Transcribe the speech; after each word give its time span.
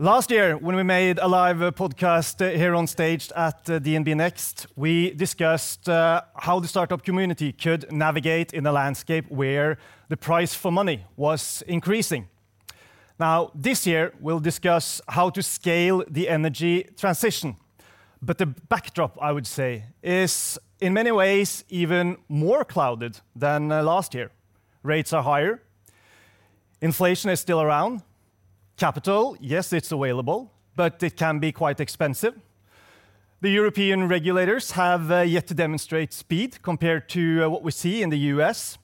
Last 0.00 0.30
year, 0.30 0.56
when 0.56 0.76
we 0.76 0.84
made 0.84 1.18
a 1.18 1.26
live 1.26 1.60
uh, 1.60 1.72
podcast 1.72 2.40
uh, 2.40 2.56
here 2.56 2.76
on 2.76 2.86
stage 2.86 3.32
at 3.34 3.68
uh, 3.68 3.80
DNB 3.80 4.06
NXT, 4.06 4.66
we 4.76 5.10
discussed 5.10 5.88
how 5.88 6.60
the 6.60 6.68
startup 6.68 7.02
community 7.02 7.52
could 7.52 7.90
navigate 7.90 8.52
in 8.54 8.64
a 8.64 8.70
landscape 8.70 9.28
where 9.28 9.76
the 10.08 10.16
price 10.16 10.54
for 10.54 10.70
money 10.70 11.04
was 11.16 11.64
increasing. 11.66 12.28
Now, 13.18 13.50
this 13.56 13.88
year, 13.88 14.12
we'll 14.20 14.38
discuss 14.38 15.00
how 15.08 15.30
to 15.30 15.42
scale 15.42 16.04
the 16.08 16.28
energy 16.28 16.86
transition. 16.96 17.56
But 18.22 18.38
the 18.38 18.46
backdrop, 18.46 19.18
I 19.20 19.32
would 19.32 19.48
say, 19.48 19.86
is 20.00 20.60
in 20.80 20.92
many 20.92 21.10
ways 21.10 21.64
even 21.70 22.18
more 22.28 22.64
clouded 22.64 23.18
than 23.34 23.70
last 23.70 24.14
year. 24.14 24.30
Rates 24.84 25.12
are 25.12 25.24
higher, 25.24 25.60
inflation 26.80 27.30
is 27.30 27.40
still 27.40 27.60
around. 27.60 28.02
Capital, 28.78 29.36
yes, 29.40 29.72
it's 29.72 29.90
available, 29.90 30.52
but 30.76 31.02
it 31.02 31.16
can 31.16 31.40
be 31.40 31.50
quite 31.50 31.80
expensive. 31.80 32.34
The 33.40 33.50
European 33.50 34.06
regulators 34.06 34.70
have 34.70 35.10
uh, 35.10 35.22
yet 35.22 35.48
to 35.48 35.54
demonstrate 35.54 36.12
speed 36.12 36.62
compared 36.62 37.08
to 37.08 37.42
uh, 37.42 37.48
what 37.48 37.64
we 37.64 37.72
see 37.72 38.02
in 38.02 38.10
the 38.10 38.18
U.S., 38.34 38.78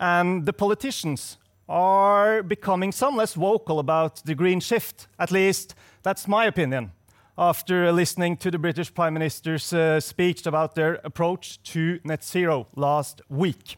and 0.00 0.46
the 0.46 0.54
politicians 0.54 1.36
are 1.68 2.42
becoming 2.42 2.92
some 2.92 3.14
less 3.14 3.34
vocal 3.34 3.78
about 3.78 4.24
the 4.24 4.34
green 4.34 4.58
shift. 4.58 5.06
At 5.18 5.30
least 5.30 5.74
that's 6.02 6.26
my 6.26 6.46
opinion 6.46 6.92
after 7.36 7.92
listening 7.92 8.38
to 8.38 8.50
the 8.50 8.58
British 8.58 8.94
Prime 8.94 9.12
Minister's 9.12 9.70
uh, 9.70 10.00
speech 10.00 10.46
about 10.46 10.74
their 10.76 10.94
approach 11.04 11.62
to 11.72 12.00
net 12.04 12.24
zero 12.24 12.68
last 12.74 13.20
week. 13.28 13.76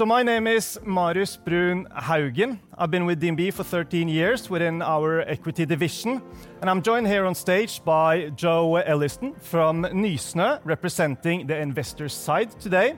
My 0.00 0.22
name 0.22 0.46
is 0.48 0.78
Marius 0.84 1.36
Brun 1.36 1.86
Haugen. 1.86 2.58
I've 2.76 2.90
been 2.90 3.06
with 3.06 3.20
DNB 3.22 3.52
for 3.52 3.62
13 3.62 4.08
years 4.08 4.50
within 4.50 4.82
our 4.82 5.20
equity 5.20 5.64
division, 5.64 6.20
and 6.60 6.68
I'm 6.68 6.82
joined 6.82 7.06
here 7.06 7.24
on 7.24 7.34
stage 7.34 7.80
by 7.84 8.30
Joe 8.30 8.76
Elliston 8.76 9.34
from 9.34 9.84
Nysnø, 9.84 10.58
representing 10.64 11.46
the 11.46 11.56
investor 11.56 12.08
side 12.08 12.50
today. 12.60 12.96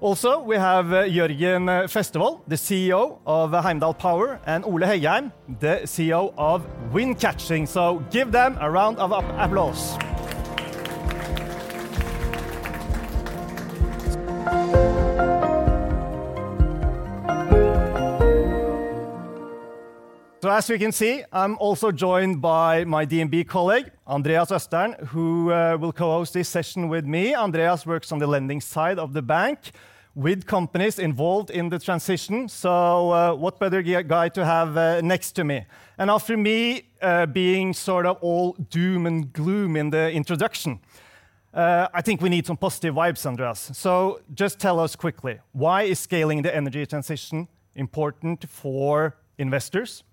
Also, 0.00 0.40
we 0.40 0.56
have 0.56 0.86
Jørgen 0.86 1.88
Festival, 1.88 2.42
the 2.46 2.56
CEO 2.56 3.18
of 3.26 3.52
Heimdall 3.52 3.94
Power, 3.94 4.40
and 4.46 4.64
Ole 4.64 4.86
Hegheim, 4.86 5.32
the 5.58 5.80
CEO 5.84 6.32
of 6.36 6.62
Wind 6.92 7.18
Catching. 7.18 7.66
Give 8.10 8.30
them 8.30 8.56
a 8.60 8.70
round 8.70 8.98
of 8.98 9.12
applause. 9.12 9.96
As 20.60 20.68
you 20.68 20.78
can 20.78 20.92
see, 20.92 21.24
I'm 21.32 21.56
also 21.56 21.90
joined 21.90 22.42
by 22.42 22.84
my 22.84 23.06
DNB 23.06 23.48
colleague, 23.48 23.90
Andreas 24.06 24.50
Østern, 24.50 24.94
who 25.06 25.50
uh, 25.50 25.78
will 25.80 25.90
co-host 25.90 26.34
this 26.34 26.50
session 26.50 26.90
with 26.90 27.06
me. 27.06 27.34
Andreas 27.34 27.86
works 27.86 28.12
on 28.12 28.18
the 28.18 28.26
lending 28.26 28.60
side 28.60 28.98
of 28.98 29.14
the 29.14 29.22
bank 29.22 29.72
with 30.14 30.44
companies 30.44 30.98
involved 30.98 31.48
in 31.48 31.70
the 31.70 31.78
transition. 31.78 32.46
So 32.46 33.10
uh, 33.10 33.34
what 33.36 33.58
better 33.58 33.80
guy 34.02 34.28
to 34.28 34.44
have 34.44 34.76
uh, 34.76 35.00
next 35.00 35.32
to 35.36 35.44
me? 35.44 35.64
And 35.96 36.10
after 36.10 36.36
me 36.36 36.82
being 37.32 37.72
sort 37.72 38.04
of 38.04 38.18
all 38.20 38.52
doom 38.68 39.06
and 39.06 39.32
gloom 39.32 39.76
in 39.76 39.88
the 39.88 40.12
introduction, 40.12 40.78
I 41.54 42.02
think 42.02 42.20
we 42.20 42.28
need 42.28 42.44
some 42.44 42.58
positive 42.58 42.94
vibes, 42.94 43.24
Andreas. 43.24 43.70
So 43.72 44.20
just 44.34 44.58
tell 44.60 44.78
us 44.78 44.94
quickly, 44.94 45.38
why 45.52 45.84
is 45.84 46.00
scaling 46.00 46.42
the 46.42 46.54
energy 46.54 46.84
transition 46.84 47.48
important 47.74 48.46
for 48.46 49.16
investors, 49.38 50.04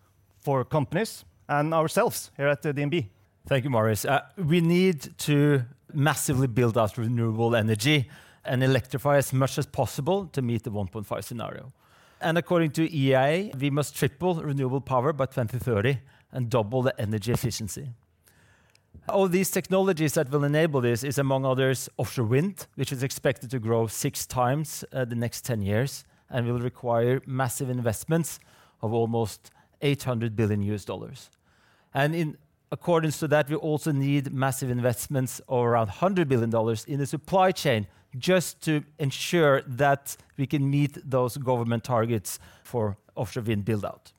for 0.48 0.64
companies, 0.64 1.26
and 1.50 1.74
ourselves 1.74 2.32
here 2.38 2.48
at 2.48 2.64
DNB? 2.64 3.06
Thank 3.50 3.66
you, 3.66 3.70
Marius. 3.70 4.06
Uh, 4.06 4.22
we 4.38 4.62
need 4.62 5.00
to 5.18 5.64
massively 5.94 6.48
build 6.48 6.78
out 6.78 6.98
renewable 6.98 7.54
energy 7.54 8.10
and 8.46 8.64
electrify 8.64 9.18
as 9.18 9.34
much 9.34 9.58
as 9.58 9.66
possible 9.66 10.28
to 10.28 10.42
meet 10.42 10.64
the 10.64 10.72
1.5 10.72 11.22
scenario. 11.22 11.74
And 12.22 12.38
according 12.38 12.72
to 12.72 12.88
IEA, 12.88 13.60
we 13.60 13.70
must 13.70 13.94
triple 13.94 14.36
renewable 14.36 14.80
power 14.80 15.12
by 15.12 15.26
2030 15.26 16.00
and 16.32 16.50
double 16.50 16.82
the 16.82 16.98
energy 16.98 17.34
efficiency. 17.34 17.90
All 19.10 19.28
these 19.28 19.52
technologies 19.52 20.14
that 20.14 20.32
will 20.32 20.46
enable 20.46 20.80
this 20.80 21.04
is, 21.04 21.18
among 21.18 21.46
others, 21.46 21.90
offshore 21.98 22.26
wind, 22.26 22.68
which 22.76 22.94
is 22.94 23.04
expected 23.04 23.52
to 23.52 23.60
grow 23.60 23.88
6x 23.88 24.86
uh, 24.94 25.04
the 25.04 25.16
next 25.16 25.44
10 25.44 25.62
years 25.62 26.06
and 26.30 26.48
will 26.48 26.62
require 26.62 27.22
massive 27.26 27.70
investments 27.70 28.40
of 28.82 28.94
almost 28.94 29.52
$800 29.82 30.36
billion. 30.36 30.80
And 31.94 32.16
in 32.16 32.38
accordance 32.72 33.20
to 33.20 33.28
that, 33.30 33.50
we 33.50 33.56
also 33.56 33.92
need 33.92 34.34
massive 34.34 34.70
investments 34.70 35.42
of 35.48 35.66
around 35.66 35.90
$100 35.90 36.28
billion 36.28 36.52
in 36.88 37.00
the 37.00 37.06
supply 37.06 37.52
chain 37.52 37.88
just 38.18 38.62
to 38.62 38.84
ensure 39.00 39.62
that 39.68 40.18
we 40.38 40.48
can 40.48 40.70
meet 40.70 40.98
those 41.10 41.38
government 41.38 41.84
targets 41.84 42.40
for 42.64 42.98
offshore 43.16 43.44
wind 43.44 43.66
build-out. 43.66 44.14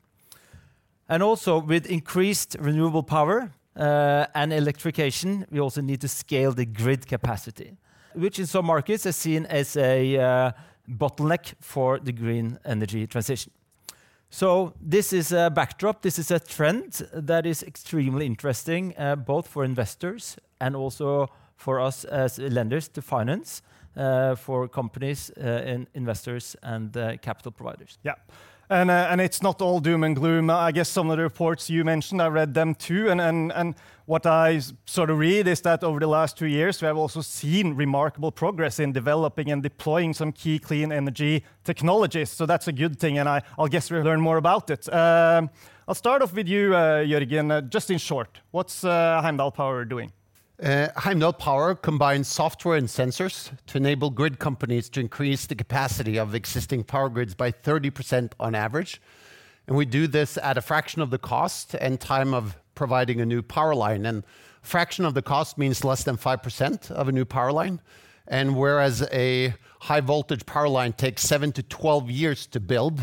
And 1.07 1.23
also 1.23 1.59
with 1.59 1.85
increased 1.87 2.55
renewable 2.59 3.03
power 3.03 3.51
uh, 3.75 4.25
and 4.35 4.53
electrification, 4.53 5.45
we 5.49 5.59
also 5.59 5.81
need 5.81 6.01
to 6.01 6.07
scale 6.07 6.51
the 6.51 6.65
grid 6.65 7.07
capacity, 7.07 7.77
which 8.13 8.39
in 8.39 8.45
some 8.45 8.65
markets 8.65 9.05
is 9.05 9.15
seen 9.15 9.45
as 9.47 9.75
a 9.75 10.17
uh, 10.17 10.51
bottleneck 10.87 11.53
for 11.59 11.99
the 11.99 12.11
green 12.11 12.59
energy 12.65 13.07
transition. 13.07 13.51
So 14.29 14.73
this 14.79 15.11
is 15.11 15.31
a 15.31 15.49
backdrop. 15.49 16.01
This 16.01 16.19
is 16.19 16.31
a 16.31 16.39
trend 16.39 17.01
that 17.13 17.45
is 17.45 17.63
extremely 17.63 18.25
interesting, 18.25 18.93
uh, 18.97 19.15
both 19.15 19.47
for 19.47 19.63
investors 19.63 20.37
and 20.61 20.75
also 20.75 21.29
for 21.55 21.79
us 21.79 22.05
as 22.05 22.37
lenders 22.37 22.87
to 22.89 23.01
finance, 23.01 23.61
uh, 23.97 24.35
for 24.35 24.67
companies, 24.67 25.31
uh, 25.37 25.41
and 25.41 25.87
investors, 25.93 26.55
and 26.61 26.93
capital 27.21 27.51
providers. 27.51 27.97
Yeah. 28.03 28.13
And, 28.69 28.91
and 28.91 29.19
It's 29.19 29.41
not 29.41 29.61
all 29.61 29.79
doom 29.79 30.03
and 30.03 30.15
gloom. 30.15 30.51
I 30.51 30.71
guess 30.71 30.89
some 30.89 31.09
of 31.09 31.17
the 31.17 31.23
reports 31.23 31.69
you 31.69 31.83
mentioned, 31.83 32.21
I 32.21 32.27
read 32.27 32.53
them 32.53 32.75
too, 32.75 33.09
And, 33.09 33.19
and, 33.19 33.51
and 33.51 33.75
what 34.09 34.25
I 34.25 34.59
sort 34.87 35.11
of 35.11 35.19
read 35.19 35.47
is 35.47 35.61
that 35.61 35.83
over 35.83 35.99
the 35.99 36.07
last 36.07 36.35
two 36.35 36.47
years, 36.47 36.81
we 36.81 36.87
have 36.87 36.97
also 36.97 37.21
seen 37.21 37.75
remarkable 37.75 38.31
progress 38.31 38.79
in 38.79 38.91
developing 38.91 39.51
and 39.51 39.61
deploying 39.61 40.15
some 40.15 40.31
key 40.31 40.57
clean 40.57 40.91
energy 40.91 41.43
technologies. 41.63 42.31
So 42.31 42.47
that's 42.47 42.67
a 42.67 42.71
good 42.71 42.99
thing, 42.99 43.19
and 43.19 43.29
I'll 43.29 43.67
guess 43.67 43.91
we'll 43.91 44.01
learn 44.01 44.19
more 44.19 44.37
about 44.37 44.71
it. 44.71 44.91
Um, 44.91 45.51
I'll 45.87 45.93
start 45.93 46.23
off 46.23 46.33
with 46.33 46.47
you, 46.47 46.75
uh, 46.75 47.03
Jørgen. 47.03 47.51
Uh, 47.51 47.61
just 47.61 47.91
in 47.91 47.99
short, 47.99 48.39
what's 48.49 48.83
uh, 48.83 49.21
Heimdall 49.21 49.51
Power 49.51 49.85
doing? 49.85 50.11
Heimdall 50.59 51.33
Power 51.33 51.75
combines 51.75 52.27
software 52.27 52.77
and 52.77 52.87
sensors 52.87 53.51
to 53.67 53.77
enable 53.77 54.09
grid 54.09 54.39
companies 54.39 54.89
to 54.89 54.99
increase 54.99 55.45
the 55.45 55.55
capacity 55.55 56.17
of 56.17 56.33
existing 56.33 56.83
power 56.83 57.09
grids 57.09 57.35
by 57.35 57.51
30% 57.51 58.31
on 58.39 58.55
average. 58.55 58.99
And 59.67 59.77
we 59.77 59.85
do 59.85 60.07
this 60.07 60.35
at 60.37 60.57
a 60.57 60.61
fraction 60.61 61.03
of 61.03 61.11
the 61.11 61.19
cost 61.19 61.75
and 61.75 61.99
time 61.99 62.33
of 62.33 62.57
providing 62.79 63.19
a 63.21 63.25
new 63.25 63.41
power 63.41 63.75
line. 63.75 64.05
And 64.09 64.23
fraction 64.61 65.03
of 65.05 65.13
the 65.13 65.21
cost 65.21 65.57
means 65.57 65.83
less 65.83 66.01
than 66.07 66.17
5% 66.17 66.91
of 66.91 67.07
a 67.09 67.11
new 67.11 67.25
power 67.25 67.51
line. 67.51 67.81
And 68.25 68.55
whereas 68.55 68.95
a 69.11 69.53
high 69.81 70.01
voltage 70.01 70.45
power 70.45 70.69
line 70.69 70.93
takes 70.93 71.21
seven 71.33 71.51
to 71.53 71.63
twelve 71.63 72.09
years 72.21 72.47
to 72.47 72.59
build, 72.59 72.97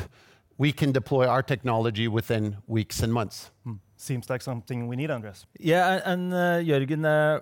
we 0.56 0.72
can 0.72 0.92
deploy 0.92 1.26
our 1.26 1.42
technology 1.42 2.06
within 2.09 2.56
weeks 2.66 3.03
and 3.04 3.12
months. 3.12 3.50
Hmm. 3.64 3.78
Seems 3.97 4.31
like 4.31 4.42
something 4.42 4.88
we 4.88 4.97
need, 4.97 5.10
Andreas. 5.10 5.47
Yeah, 5.59 6.12
and 6.12 6.32
uh, 6.32 6.60
Jørgen, 6.70 7.04
uh, 7.04 7.41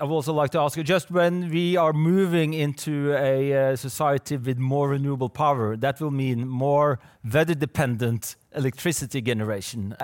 I 0.00 0.04
would 0.04 0.14
also 0.14 0.32
like 0.32 0.50
to 0.50 0.58
ask 0.58 0.76
you, 0.76 0.82
just 0.82 1.10
when 1.10 1.50
we 1.50 1.76
are 1.76 1.92
moving 1.92 2.52
into 2.52 3.14
a 3.14 3.36
uh, 3.52 3.76
society 3.76 4.36
with 4.36 4.58
more 4.58 4.88
renewable 4.88 5.28
power, 5.28 5.76
that 5.76 6.00
will 6.00 6.10
mean 6.10 6.48
more 6.48 6.98
weather-dependent 7.32 8.36
electricity 8.54 9.20
generation. 9.20 9.94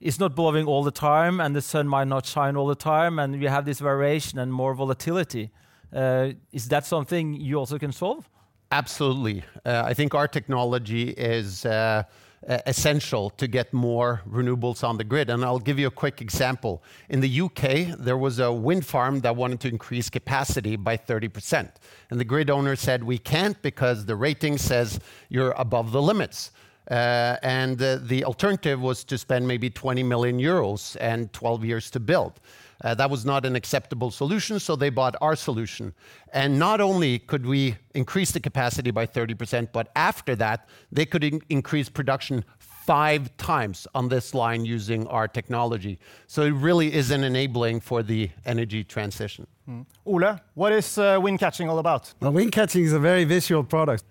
It's 0.00 0.20
not 0.20 0.34
blowing 0.36 0.66
all 0.66 0.84
the 0.84 0.92
time, 0.92 1.40
and 1.40 1.56
the 1.56 1.62
sun 1.62 1.88
might 1.88 2.06
not 2.06 2.24
shine 2.24 2.56
all 2.56 2.68
the 2.68 2.76
time, 2.76 3.18
and 3.18 3.40
we 3.40 3.46
have 3.46 3.64
this 3.64 3.80
variation 3.80 4.38
and 4.38 4.52
more 4.52 4.72
volatility. 4.74 5.50
Uh, 5.92 6.30
is 6.52 6.68
that 6.68 6.86
something 6.86 7.34
you 7.34 7.56
also 7.56 7.78
can 7.78 7.90
solve? 7.90 8.28
Absolutely. 8.70 9.42
Uh, 9.64 9.82
I 9.84 9.94
think 9.94 10.14
our 10.14 10.28
technology 10.28 11.10
is 11.10 11.64
uh, 11.64 12.04
essential 12.46 13.30
to 13.30 13.48
get 13.48 13.72
more 13.72 14.22
renewables 14.28 14.84
on 14.84 14.98
the 14.98 15.04
grid, 15.04 15.30
and 15.30 15.44
I'll 15.44 15.58
give 15.58 15.78
you 15.78 15.88
a 15.88 15.90
quick 15.90 16.20
example. 16.20 16.82
In 17.08 17.20
the 17.20 17.28
U.K., 17.28 17.94
there 17.98 18.18
was 18.18 18.38
a 18.38 18.52
wind 18.52 18.86
farm 18.86 19.20
that 19.20 19.34
wanted 19.34 19.60
to 19.60 19.68
increase 19.68 20.08
capacity 20.08 20.76
by 20.76 20.96
30%, 20.96 21.70
and 22.10 22.20
the 22.20 22.24
grid 22.24 22.50
owner 22.50 22.76
said, 22.76 23.02
"We 23.02 23.18
can't 23.18 23.60
because 23.62 24.06
the 24.06 24.16
rating 24.16 24.58
says 24.58 25.00
you're 25.28 25.52
above 25.52 25.90
the 25.90 26.02
limits." 26.02 26.52
Uh, 26.90 27.36
and 27.42 27.78
the 27.78 28.24
alternative 28.24 28.80
was 28.80 29.04
to 29.04 29.18
spend 29.18 29.46
maybe 29.46 29.68
20 29.68 30.02
million 30.02 30.38
euros 30.38 30.96
and 31.00 31.32
12 31.32 31.64
years 31.64 31.90
to 31.90 32.00
build. 32.00 32.40
Uh, 32.82 32.94
that 32.94 33.10
was 33.10 33.24
not 33.24 33.44
an 33.44 33.56
acceptable 33.56 34.10
solution, 34.10 34.60
so 34.60 34.76
they 34.76 34.88
bought 34.88 35.16
our 35.20 35.34
solution. 35.34 35.92
And 36.32 36.58
not 36.58 36.80
only 36.80 37.18
could 37.18 37.44
we 37.44 37.76
increase 37.94 38.30
the 38.30 38.40
capacity 38.40 38.90
by 38.90 39.04
30%, 39.06 39.68
but 39.72 39.90
after 39.96 40.36
that, 40.36 40.68
they 40.92 41.04
could 41.04 41.24
increase 41.48 41.88
production 41.88 42.44
five 42.58 43.36
times 43.36 43.86
on 43.94 44.08
this 44.08 44.32
line 44.32 44.64
using 44.64 45.06
our 45.08 45.28
technology. 45.28 45.98
So 46.26 46.42
it 46.42 46.52
really 46.52 46.94
is 46.94 47.10
an 47.10 47.22
enabling 47.24 47.80
for 47.80 48.02
the 48.02 48.30
energy 48.46 48.82
transition. 48.84 49.46
Hmm. 49.66 49.82
Ole, 50.06 50.40
what 50.54 50.72
is 50.72 50.96
uh, 50.96 51.18
wind 51.20 51.38
catching 51.38 51.68
all 51.68 51.80
about? 51.80 52.14
Well, 52.20 52.32
wind 52.32 52.52
catching 52.52 52.84
is 52.84 52.94
a 52.94 52.98
very 53.00 53.24
visual 53.24 53.64
product. 53.64 54.04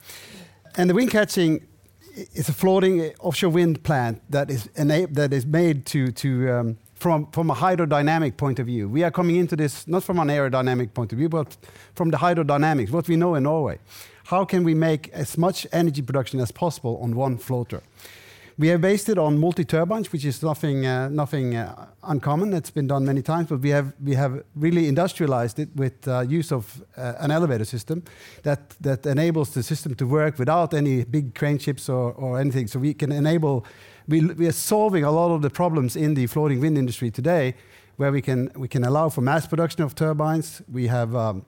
And 0.75 0.89
the 0.89 0.93
wind 0.93 1.09
catching 1.09 1.65
i- 2.17 2.27
is 2.33 2.49
a 2.49 2.53
floating 2.53 3.01
uh, 3.01 3.09
offshore 3.19 3.51
wind 3.53 3.83
plant 3.83 4.21
that 4.31 4.49
is 4.49 4.69
that 4.75 5.33
is 5.33 5.45
made 5.45 5.85
to, 5.85 6.11
to, 6.11 6.29
um, 6.51 6.77
from, 6.95 7.27
from 7.31 7.49
a 7.49 7.55
hydrodynamic 7.55 8.35
point 8.37 8.59
of 8.59 8.65
view. 8.65 8.89
We 8.89 9.03
are 9.03 9.11
coming 9.11 9.35
into 9.35 9.55
this 9.55 9.87
not 9.87 10.03
from 10.03 10.19
an 10.19 10.27
aerodynamic 10.29 10.93
point 10.93 11.13
of 11.13 11.19
view, 11.19 11.29
but 11.29 11.57
from 11.95 12.11
the 12.11 12.17
hydrodynamics, 12.17 12.91
what 12.91 13.07
we 13.07 13.15
know 13.15 13.35
in 13.35 13.43
Norway. 13.43 13.77
How 14.25 14.45
can 14.45 14.63
we 14.63 14.73
make 14.73 15.09
as 15.13 15.37
much 15.37 15.65
energy 15.71 16.01
production 16.01 16.39
as 16.41 16.51
possible 16.51 16.99
on 17.01 17.15
one 17.15 17.37
floater? 17.37 17.81
We 18.59 18.69
have 18.69 18.81
based 18.81 19.07
it 19.07 19.19
on 19.19 19.37
multi-turbines, 19.37 20.11
which 20.11 20.25
is 20.25 20.41
nothing, 20.41 20.83
uh, 20.83 21.09
nothing 21.09 21.55
uh, 21.55 21.89
uncommon. 22.01 22.53
It's 22.53 22.71
been 22.71 22.87
done 22.87 23.05
many 23.05 23.21
times, 23.21 23.49
but 23.49 23.59
we 23.59 23.69
have, 23.69 23.93
we 24.03 24.15
have 24.15 24.43
really 24.55 24.87
industrialized 24.87 25.59
it 25.59 25.69
with 25.75 26.07
uh, 26.07 26.21
use 26.21 26.51
of 26.51 26.83
uh, 26.97 27.13
an 27.19 27.29
elevator 27.29 27.65
system 27.65 28.03
that, 28.41 28.71
that 28.81 29.05
enables 29.05 29.53
the 29.53 29.61
system 29.61 29.93
to 29.95 30.07
work 30.07 30.39
without 30.39 30.73
any 30.73 31.03
big 31.03 31.35
crane 31.35 31.59
ships 31.59 31.87
or, 31.87 32.13
or 32.13 32.39
anything. 32.39 32.65
So 32.65 32.79
we 32.79 32.95
can 32.95 33.11
enable, 33.11 33.63
we, 34.07 34.25
we 34.25 34.47
are 34.47 34.51
solving 34.51 35.03
a 35.03 35.11
lot 35.11 35.29
of 35.29 35.43
the 35.43 35.51
problems 35.51 35.95
in 35.95 36.15
the 36.15 36.25
floating 36.25 36.59
wind 36.59 36.79
industry 36.79 37.11
today, 37.11 37.53
where 37.97 38.11
we 38.11 38.23
can, 38.23 38.51
we 38.55 38.67
can 38.67 38.83
allow 38.83 39.09
for 39.09 39.21
mass 39.21 39.45
production 39.45 39.83
of 39.83 39.93
turbines. 39.93 40.63
We 40.67 40.87
have 40.87 41.15
um, 41.15 41.45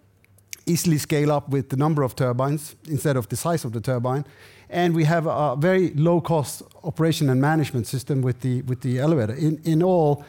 easily 0.68 1.00
scale 1.00 1.32
up 1.32 1.50
with 1.50 1.70
the 1.70 1.78
number 1.78 2.04
of 2.04 2.16
turbines 2.16 2.76
instead 2.88 3.18
of 3.18 3.30
the 3.30 3.36
size 3.36 3.66
of 3.66 3.72
the 3.72 3.82
turbine. 3.82 4.26
And 4.70 4.96
we 4.96 5.04
have 5.06 5.26
a 5.26 5.56
very 5.56 5.92
low 5.96 6.22
cost 6.22 6.62
operation 6.84 7.30
and 7.30 7.42
management 7.42 7.88
system 7.88 8.22
with 8.22 8.42
the, 8.42 8.62
with 8.64 8.82
the 8.82 9.00
elevator. 9.00 9.34
In, 9.34 9.60
in 9.64 9.82
all, 9.82 10.24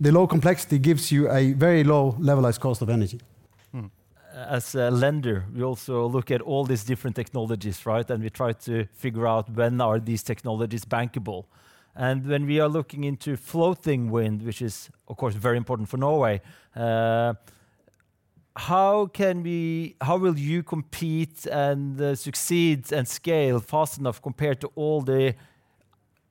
the 0.00 0.12
low 0.12 0.26
complexity 0.26 0.78
gives 0.78 1.10
you 1.10 1.30
a 1.30 1.52
very 1.52 1.84
low 1.84 2.12
levelized 2.20 2.60
cost 2.60 2.82
of 2.82 2.88
energy. 2.88 3.20
as 4.34 4.74
a 4.74 4.90
lender, 4.90 5.44
we 5.54 5.62
also 5.62 6.06
look 6.06 6.30
at 6.30 6.40
all 6.40 6.64
these 6.64 6.84
different 6.84 7.16
technologies, 7.16 7.84
right? 7.86 8.08
And 8.10 8.22
we 8.22 8.30
try 8.30 8.52
to 8.52 8.86
figure 8.94 9.26
out 9.26 9.50
when 9.50 9.80
are 9.80 9.98
these 10.00 10.22
technologies 10.22 10.84
bankable. 10.84 11.44
And 11.94 12.26
when 12.26 12.46
we 12.46 12.58
are 12.60 12.68
looking 12.68 13.04
into 13.04 13.36
floating 13.36 14.10
wind, 14.10 14.42
which 14.42 14.62
is 14.62 14.88
of 15.08 15.16
course 15.16 15.34
very 15.34 15.56
important 15.56 15.88
for 15.88 15.98
Norway, 15.98 16.40
uh, 16.74 17.34
how 18.56 19.06
can 19.06 19.42
we? 19.42 19.96
How 20.00 20.16
will 20.16 20.38
you 20.38 20.62
compete 20.62 21.46
and 21.46 22.00
uh, 22.00 22.14
succeed 22.14 22.92
and 22.92 23.08
scale 23.08 23.60
fast 23.60 23.98
enough 23.98 24.20
compared 24.20 24.60
to 24.60 24.70
all 24.74 25.00
the 25.00 25.34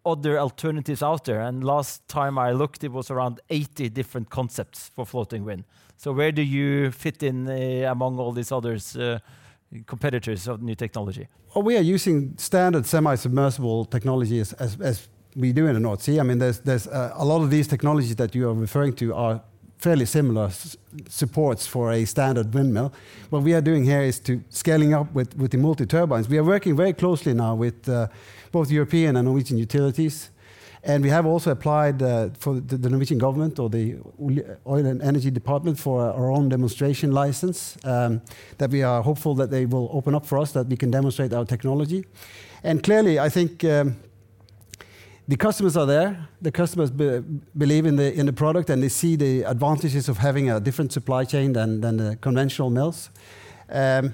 other 0.06 0.40
alternatives 0.40 1.02
out 1.02 1.26
there? 1.26 1.42
And 1.42 1.64
last 1.64 2.08
time 2.08 2.38
I 2.38 2.52
looked, 2.52 2.84
it 2.84 2.92
was 2.92 3.10
around 3.10 3.40
80 3.50 3.90
different 3.90 4.30
concepts 4.30 4.90
for 4.90 5.06
floating 5.06 5.44
wind. 5.44 5.64
So 5.98 6.12
where 6.12 6.32
do 6.32 6.42
you 6.42 6.92
fit 6.92 7.24
in 7.24 7.48
uh, 7.48 7.92
among 7.92 8.20
all 8.20 8.32
these 8.32 8.52
others 8.52 8.96
uh, 8.96 9.20
competitors 9.86 10.48
of 10.48 10.62
new 10.62 10.76
technology? 10.76 11.28
Well, 11.56 11.64
we 11.64 11.76
are 11.78 11.82
using 11.82 12.36
standard 12.38 12.86
semi-submersible 12.86 13.86
technology 13.86 14.40
as, 14.40 14.54
as, 14.54 15.08
we 15.34 15.54
do 15.54 15.66
in 15.68 15.76
the 15.76 15.80
North 15.80 16.02
Sea. 16.02 16.20
I 16.20 16.24
mean, 16.24 16.40
there's, 16.40 16.60
there's 16.60 16.88
a 16.88 17.24
lot 17.24 17.42
of 17.42 17.50
these 17.50 17.66
technologies 17.66 18.18
that 18.18 18.36
you 18.36 18.50
are 18.50 18.54
referring 18.54 18.94
to 18.96 19.14
are 19.14 19.42
fairly 19.82 20.06
similar 20.06 20.52
supports 21.10 21.66
for 21.66 21.92
a 21.92 22.06
standard 22.06 22.54
windmill. 22.54 22.94
What 23.32 23.42
we 23.42 23.54
are 23.54 23.62
doing 23.62 23.84
here 23.84 24.02
is 24.02 24.20
to 24.20 24.44
scaling 24.50 24.94
up 24.94 25.12
with, 25.12 25.36
with 25.36 25.52
the 25.52 25.58
multi-turbines. 25.58 26.30
We 26.30 26.38
are 26.38 26.44
working 26.44 26.76
very 26.78 26.94
closely 26.94 27.34
now 27.34 27.56
with 27.56 27.90
uh, 27.90 28.08
both 28.52 28.70
European 28.70 29.16
and 29.16 29.26
Norwegian 29.26 29.58
utilities. 29.58 30.30
And 30.84 31.04
we 31.04 31.10
have 31.10 31.26
also 31.26 31.52
applied 31.52 32.02
uh, 32.02 32.30
for 32.38 32.56
the, 32.56 32.78
the 32.78 32.90
Norwegian 32.90 33.18
government 33.18 33.60
or 33.60 33.70
the 33.70 33.98
Oil 34.68 34.86
and 34.86 35.02
Energy 35.02 35.32
Department 35.32 35.80
for 35.80 36.02
our 36.02 36.32
own 36.32 36.50
demonstration 36.50 37.12
license 37.12 37.78
um, 37.84 38.22
that 38.58 38.70
we 38.70 38.84
are 38.84 39.02
hopeful 39.02 39.36
that 39.36 39.50
they 39.50 39.66
will 39.66 39.90
open 39.92 40.16
up 40.16 40.26
for 40.26 40.38
us, 40.38 40.52
that 40.52 40.68
we 40.68 40.78
can 40.78 40.92
demonstrate 40.92 41.34
our 41.34 41.46
technology. 41.46 42.06
And 42.64 42.84
clearly, 42.84 43.20
I 43.20 43.30
think 43.30 43.64
um, 43.64 43.96
the 45.32 45.38
customers 45.38 45.78
are 45.78 45.86
there. 45.86 46.28
The 46.42 46.52
customers 46.52 46.92
be, 46.92 47.22
believe 47.58 47.86
in 47.86 47.96
the 47.96 48.14
in 48.20 48.26
the 48.26 48.34
product 48.34 48.70
and 48.70 48.84
they 48.84 48.90
see 48.90 49.16
the 49.16 49.44
advantages 49.44 50.10
of 50.10 50.18
having 50.18 50.50
a 50.52 50.60
different 50.60 50.92
supply 50.92 51.26
chain 51.26 51.54
than 51.54 51.82
than 51.82 51.98
the 51.98 52.18
conventional 52.18 52.70
mills. 52.70 53.10
Um, 53.70 54.14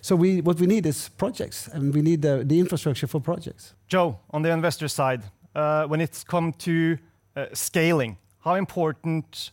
so 0.00 0.14
we 0.16 0.40
what 0.42 0.60
we 0.60 0.66
need 0.66 0.86
is 0.86 1.08
projects, 1.08 1.68
and 1.74 1.92
we 1.94 2.02
need 2.02 2.22
the, 2.22 2.44
the 2.46 2.58
infrastructure 2.60 3.08
for 3.08 3.20
projects. 3.20 3.74
Joe, 3.88 4.18
on 4.30 4.42
the 4.42 4.50
investor 4.50 4.88
side, 4.88 5.22
uh, 5.56 5.86
when 5.88 6.00
it's 6.00 6.22
come 6.24 6.52
to 6.52 6.98
uh, 7.36 7.46
scaling, 7.52 8.16
how 8.44 8.54
important 8.54 9.50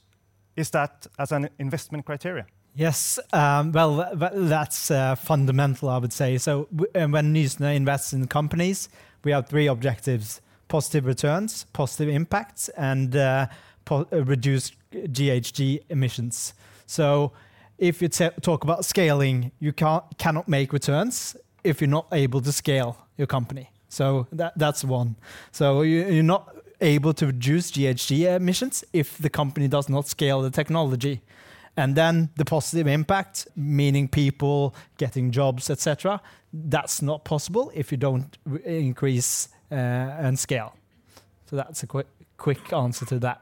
is 0.56 0.70
that 0.70 1.08
as 1.18 1.32
an 1.32 1.50
investment 1.58 2.06
criteria? 2.06 2.46
Yes, 2.76 3.20
um, 3.34 3.72
well, 3.72 3.96
th- 3.96 4.20
th- 4.20 4.50
that's 4.50 4.92
uh, 4.92 5.16
fundamental, 5.16 5.90
I 5.90 5.98
would 5.98 6.14
say. 6.14 6.38
So, 6.38 6.68
w- 6.76 6.92
uh, 6.96 7.08
when 7.08 7.34
Nysnø 7.34 7.76
invests 7.76 8.14
in 8.14 8.28
companies, 8.28 8.90
we 9.26 9.32
have 9.32 9.48
three 9.48 9.68
objectives 9.68 10.42
positive 10.72 11.06
returns, 11.06 11.66
positive 11.74 12.08
impacts, 12.08 12.70
and 12.70 13.14
uh, 13.16 13.46
po- 13.84 14.08
uh, 14.14 14.24
reduced 14.24 14.74
GHG 14.94 15.84
emissions. 15.90 16.54
So, 16.86 17.34
if 17.78 18.02
you 18.02 18.08
ta- 18.08 18.36
talk 18.42 18.64
about 18.64 18.86
scaling, 18.86 19.52
you 19.60 19.74
can't, 19.74 20.06
cannot 20.18 20.48
make 20.48 20.72
returns 20.72 21.36
if 21.66 21.82
you're 21.82 21.96
not 22.00 22.08
able 22.14 22.40
to 22.42 22.52
scale 22.54 22.96
your 23.18 23.28
company. 23.28 23.70
So, 23.90 24.28
that, 24.32 24.54
that's 24.58 24.86
one. 24.86 25.18
So, 25.52 25.82
you, 25.82 26.06
you're 26.08 26.32
not 26.38 26.56
able 26.80 27.14
to 27.16 27.26
reduce 27.28 27.72
GHG 27.72 28.36
emissions 28.38 28.86
if 28.94 29.18
the 29.18 29.30
company 29.30 29.68
does 29.68 29.90
not 29.90 30.08
scale 30.08 30.42
the 30.42 30.52
technology. 30.52 31.22
And 31.76 31.96
then 31.96 32.30
the 32.38 32.46
positive 32.46 32.88
impact, 32.88 33.48
meaning 33.58 34.08
people 34.08 34.74
getting 34.98 35.32
jobs, 35.32 35.70
etc., 35.70 36.22
that's 36.54 37.02
not 37.02 37.26
possible 37.26 37.72
if 37.74 37.92
you 37.92 37.98
don't 37.98 38.38
increase 38.66 39.50
and 39.76 40.38
scale. 40.40 40.74
So 41.50 41.56
that's 41.56 41.84
a 41.84 41.88
quick, 41.88 42.08
quick 42.38 42.72
answer 42.74 43.06
to 43.06 43.20
that. 43.20 43.42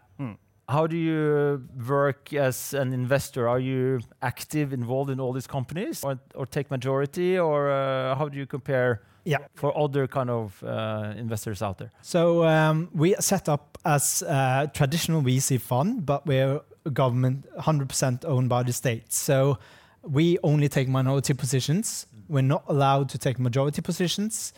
How 0.67 0.85
do 0.85 0.95
you 0.95 1.63
work 1.87 2.31
as 2.33 2.75
an 2.75 2.93
investor? 2.93 3.49
Are 3.49 3.59
you 3.59 4.01
active, 4.21 4.71
involved 4.71 5.09
in 5.09 5.19
all 5.19 5.33
these 5.33 5.47
companies, 5.47 6.03
or, 6.03 6.19
or 6.35 6.45
take 6.45 6.69
majority, 6.69 7.39
or 7.39 7.71
uh, 7.71 8.13
how 8.15 8.29
do 8.29 8.37
you 8.37 8.45
compare 8.45 9.01
Yeah. 9.25 9.39
for 9.55 9.75
other 9.75 10.05
kind 10.07 10.29
of 10.29 10.63
uh, 10.63 11.13
investors 11.17 11.63
out 11.63 11.79
there? 11.79 11.89
So 12.03 12.45
um, 12.45 12.89
we 12.93 13.15
are 13.15 13.21
set 13.21 13.49
up 13.49 13.79
as 13.83 14.21
a 14.21 14.69
traditional 14.71 15.23
VC 15.23 15.59
fund, 15.59 16.05
but 16.05 16.27
we're 16.27 16.61
a 16.85 16.91
government 16.91 17.47
100% 17.57 18.23
owned 18.25 18.47
by 18.49 18.61
the 18.61 18.71
state. 18.71 19.11
So 19.11 19.57
we 20.03 20.37
only 20.43 20.69
take 20.69 20.87
minority 20.87 21.33
positions. 21.33 22.05
We're 22.27 22.43
not 22.47 22.63
allowed 22.67 23.09
to 23.09 23.17
take 23.17 23.39
majority 23.39 23.81
positions. 23.81 24.53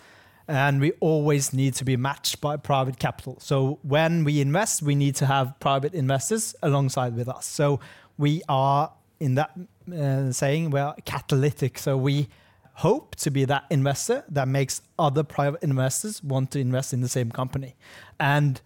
And 0.52 0.82
we 0.82 0.92
always 1.00 1.54
need 1.54 1.76
to 1.76 1.86
be 1.86 1.96
matched 1.96 2.42
by 2.42 2.58
private 2.58 3.00
capital. 3.00 3.38
So 3.40 3.80
when 3.84 4.26
we 4.26 4.42
invest, 4.42 4.82
we 4.82 4.96
need 4.96 5.16
to 5.16 5.26
have 5.26 5.58
private 5.62 5.94
investors 5.94 6.56
alongside 6.62 7.16
with 7.16 7.30
us. 7.30 7.46
So 7.46 7.80
we 8.18 8.42
are, 8.50 8.92
in 9.22 9.36
that 9.36 9.52
uh, 9.98 10.34
saying, 10.34 10.72
we're 10.72 10.94
catalytic. 11.06 11.78
So 11.78 11.96
we 11.96 12.28
hope 12.74 13.16
to 13.16 13.32
be 13.32 13.46
that 13.46 13.64
investor 13.70 14.26
that 14.28 14.50
makes 14.50 14.82
other 15.00 15.24
private 15.24 15.64
investors 15.64 16.22
want 16.22 16.52
to 16.52 16.60
invest 16.60 16.92
in 16.92 17.00
the 17.00 17.08
same 17.08 17.32
company. 17.32 17.76
And 18.20 18.60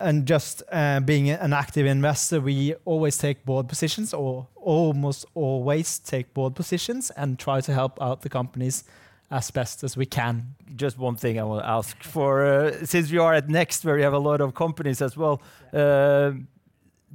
and 0.00 0.26
just 0.26 0.62
uh, 0.72 0.98
being 1.00 1.30
an 1.30 1.52
active 1.52 1.86
investor, 1.86 2.40
we 2.40 2.74
always 2.86 3.18
take 3.18 3.44
board 3.44 3.68
positions, 3.68 4.14
or 4.14 4.48
almost 4.56 5.26
always 5.34 5.98
take 6.00 6.34
board 6.34 6.56
positions, 6.56 7.12
and 7.16 7.38
try 7.38 7.60
to 7.60 7.72
help 7.72 8.02
out 8.02 8.22
the 8.22 8.30
companies 8.30 8.84
as 9.30 9.50
best 9.50 9.84
as 9.84 9.96
we 9.96 10.06
can. 10.06 10.54
Just 10.76 10.98
one 10.98 11.16
thing 11.16 11.38
I 11.38 11.44
want 11.44 11.62
to 11.62 11.68
ask 11.68 12.02
for, 12.02 12.44
uh, 12.44 12.84
since 12.84 13.10
we 13.12 13.18
are 13.18 13.34
at 13.34 13.48
NXT, 13.48 13.84
where 13.84 13.96
we 13.96 14.02
have 14.02 14.12
a 14.12 14.18
lot 14.18 14.40
of 14.40 14.54
companies 14.54 15.00
as 15.00 15.16
well. 15.16 15.40
Uh, 15.72 16.32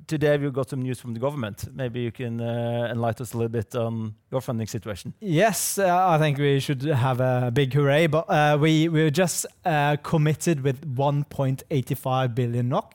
today 0.07 0.37
we 0.37 0.49
got 0.49 0.69
some 0.69 0.81
news 0.81 0.99
from 0.99 1.13
the 1.13 1.19
government. 1.19 1.65
Maybe 1.73 2.01
you 2.01 2.11
can 2.11 2.39
uh, 2.39 2.89
enlighten 2.91 3.23
us 3.23 3.33
a 3.33 3.37
little 3.37 3.49
bit 3.49 3.75
on 3.75 4.15
your 4.31 4.41
funding 4.41 4.67
situation. 4.67 5.13
Yes, 5.19 5.77
uh, 5.77 6.09
I 6.09 6.17
think 6.17 6.37
we 6.37 6.59
should 6.59 6.83
have 6.83 7.19
a 7.19 7.51
big 7.53 7.73
hooray, 7.73 8.07
but 8.07 8.29
uh, 8.29 8.57
we 8.59 8.87
we 8.87 9.11
just 9.11 9.45
uh, 9.65 9.97
committed 9.97 10.61
with 10.61 10.85
1.85 10.95 12.35
billion 12.35 12.69
NOK. 12.69 12.93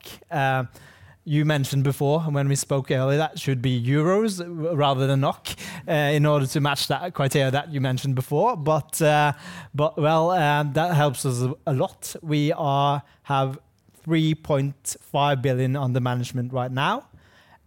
Uh, 1.21 1.31
you 1.31 1.45
mentioned 1.45 1.85
before 1.85 2.21
when 2.21 2.49
we 2.49 2.57
spoke 2.57 2.91
earlier 2.91 3.19
that 3.19 3.39
should 3.39 3.63
be 3.63 3.83
euros 3.83 4.43
rather 4.77 5.07
than 5.07 5.21
NOK 5.21 5.49
uh, 5.89 5.93
in 5.93 6.27
order 6.27 6.47
to 6.47 6.61
match 6.61 6.89
that 6.89 7.15
criteria 7.15 7.51
that 7.51 7.73
you 7.73 7.81
mentioned 7.81 8.15
before. 8.15 8.57
But 8.57 9.01
uh, 9.03 9.33
but 9.75 9.97
well, 9.97 10.31
um, 10.31 10.73
that 10.73 10.95
helps 10.95 11.25
us 11.27 11.47
a- 11.67 11.73
lot. 11.73 12.17
We 12.23 12.53
are 12.53 13.03
have 13.25 13.59
3.5 14.07 15.43
billion 15.43 15.77
under 15.77 16.01
management 16.01 16.53
right 16.53 16.73
now, 16.73 17.07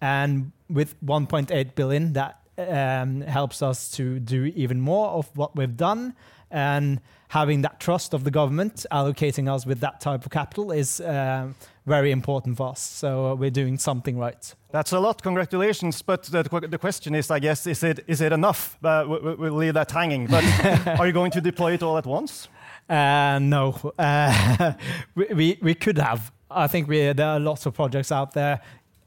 and 0.02 0.52
with 0.70 1.00
1.8 1.06 1.76
billion, 1.76 2.14
that 2.14 2.40
um, 2.58 3.22
helps 3.22 3.62
us 3.62 3.92
to 3.92 4.20
do 4.20 4.46
even 4.56 4.82
more 4.82 5.10
of 5.10 5.30
what 5.38 5.56
we've 5.56 5.78
done 5.78 6.16
and 6.52 7.02
having 7.30 7.64
that 7.64 7.80
trust 7.80 8.14
of 8.14 8.24
the 8.24 8.32
government 8.32 8.86
allocating 8.92 9.52
us 9.52 9.66
with 9.66 9.80
that 9.80 10.00
type 10.00 10.24
of 10.24 10.32
capital 10.32 10.72
is 10.72 11.02
um, 11.02 11.56
very 11.86 12.12
important 12.12 12.58
for 12.58 12.70
us. 12.70 12.80
So 12.80 13.32
uh, 13.32 13.36
we're 13.36 13.52
doing 13.52 13.78
something 13.78 14.18
right. 14.18 14.56
That's 14.72 14.94
a 14.94 15.00
lot. 15.00 15.22
Congratulations. 15.22 16.02
But 16.02 16.24
the, 16.24 16.44
the 16.70 16.78
question 16.78 17.16
is, 17.16 17.30
I 17.32 17.40
guess, 17.40 17.68
is 17.68 17.84
it 17.84 18.04
is 18.08 18.22
it 18.22 18.32
enough? 18.32 18.78
Uh, 18.84 19.06
we, 19.08 19.18
we- 19.20 19.36
we'll 19.36 19.54
leave 19.54 19.74
that 19.74 19.92
hanging. 19.92 20.28
But 20.28 20.44
are 21.00 21.08
you 21.08 21.14
going 21.14 21.32
to 21.32 21.42
deploy 21.42 21.74
it 21.74 21.84
all 21.84 21.98
at 21.98 22.06
once? 22.06 22.48
Uh, 22.90 23.40
no, 23.42 23.76
uh, 24.00 24.74
we, 25.16 25.26
we 25.34 25.58
we 25.62 25.76
could 25.76 25.98
have. 25.98 26.32
I 26.52 26.68
think 26.68 26.88
we, 26.88 27.14
there 27.14 27.28
are 27.28 27.40
lots 27.40 27.66
of 27.66 27.74
projects 27.74 28.12
out 28.12 28.34
there, 28.34 28.60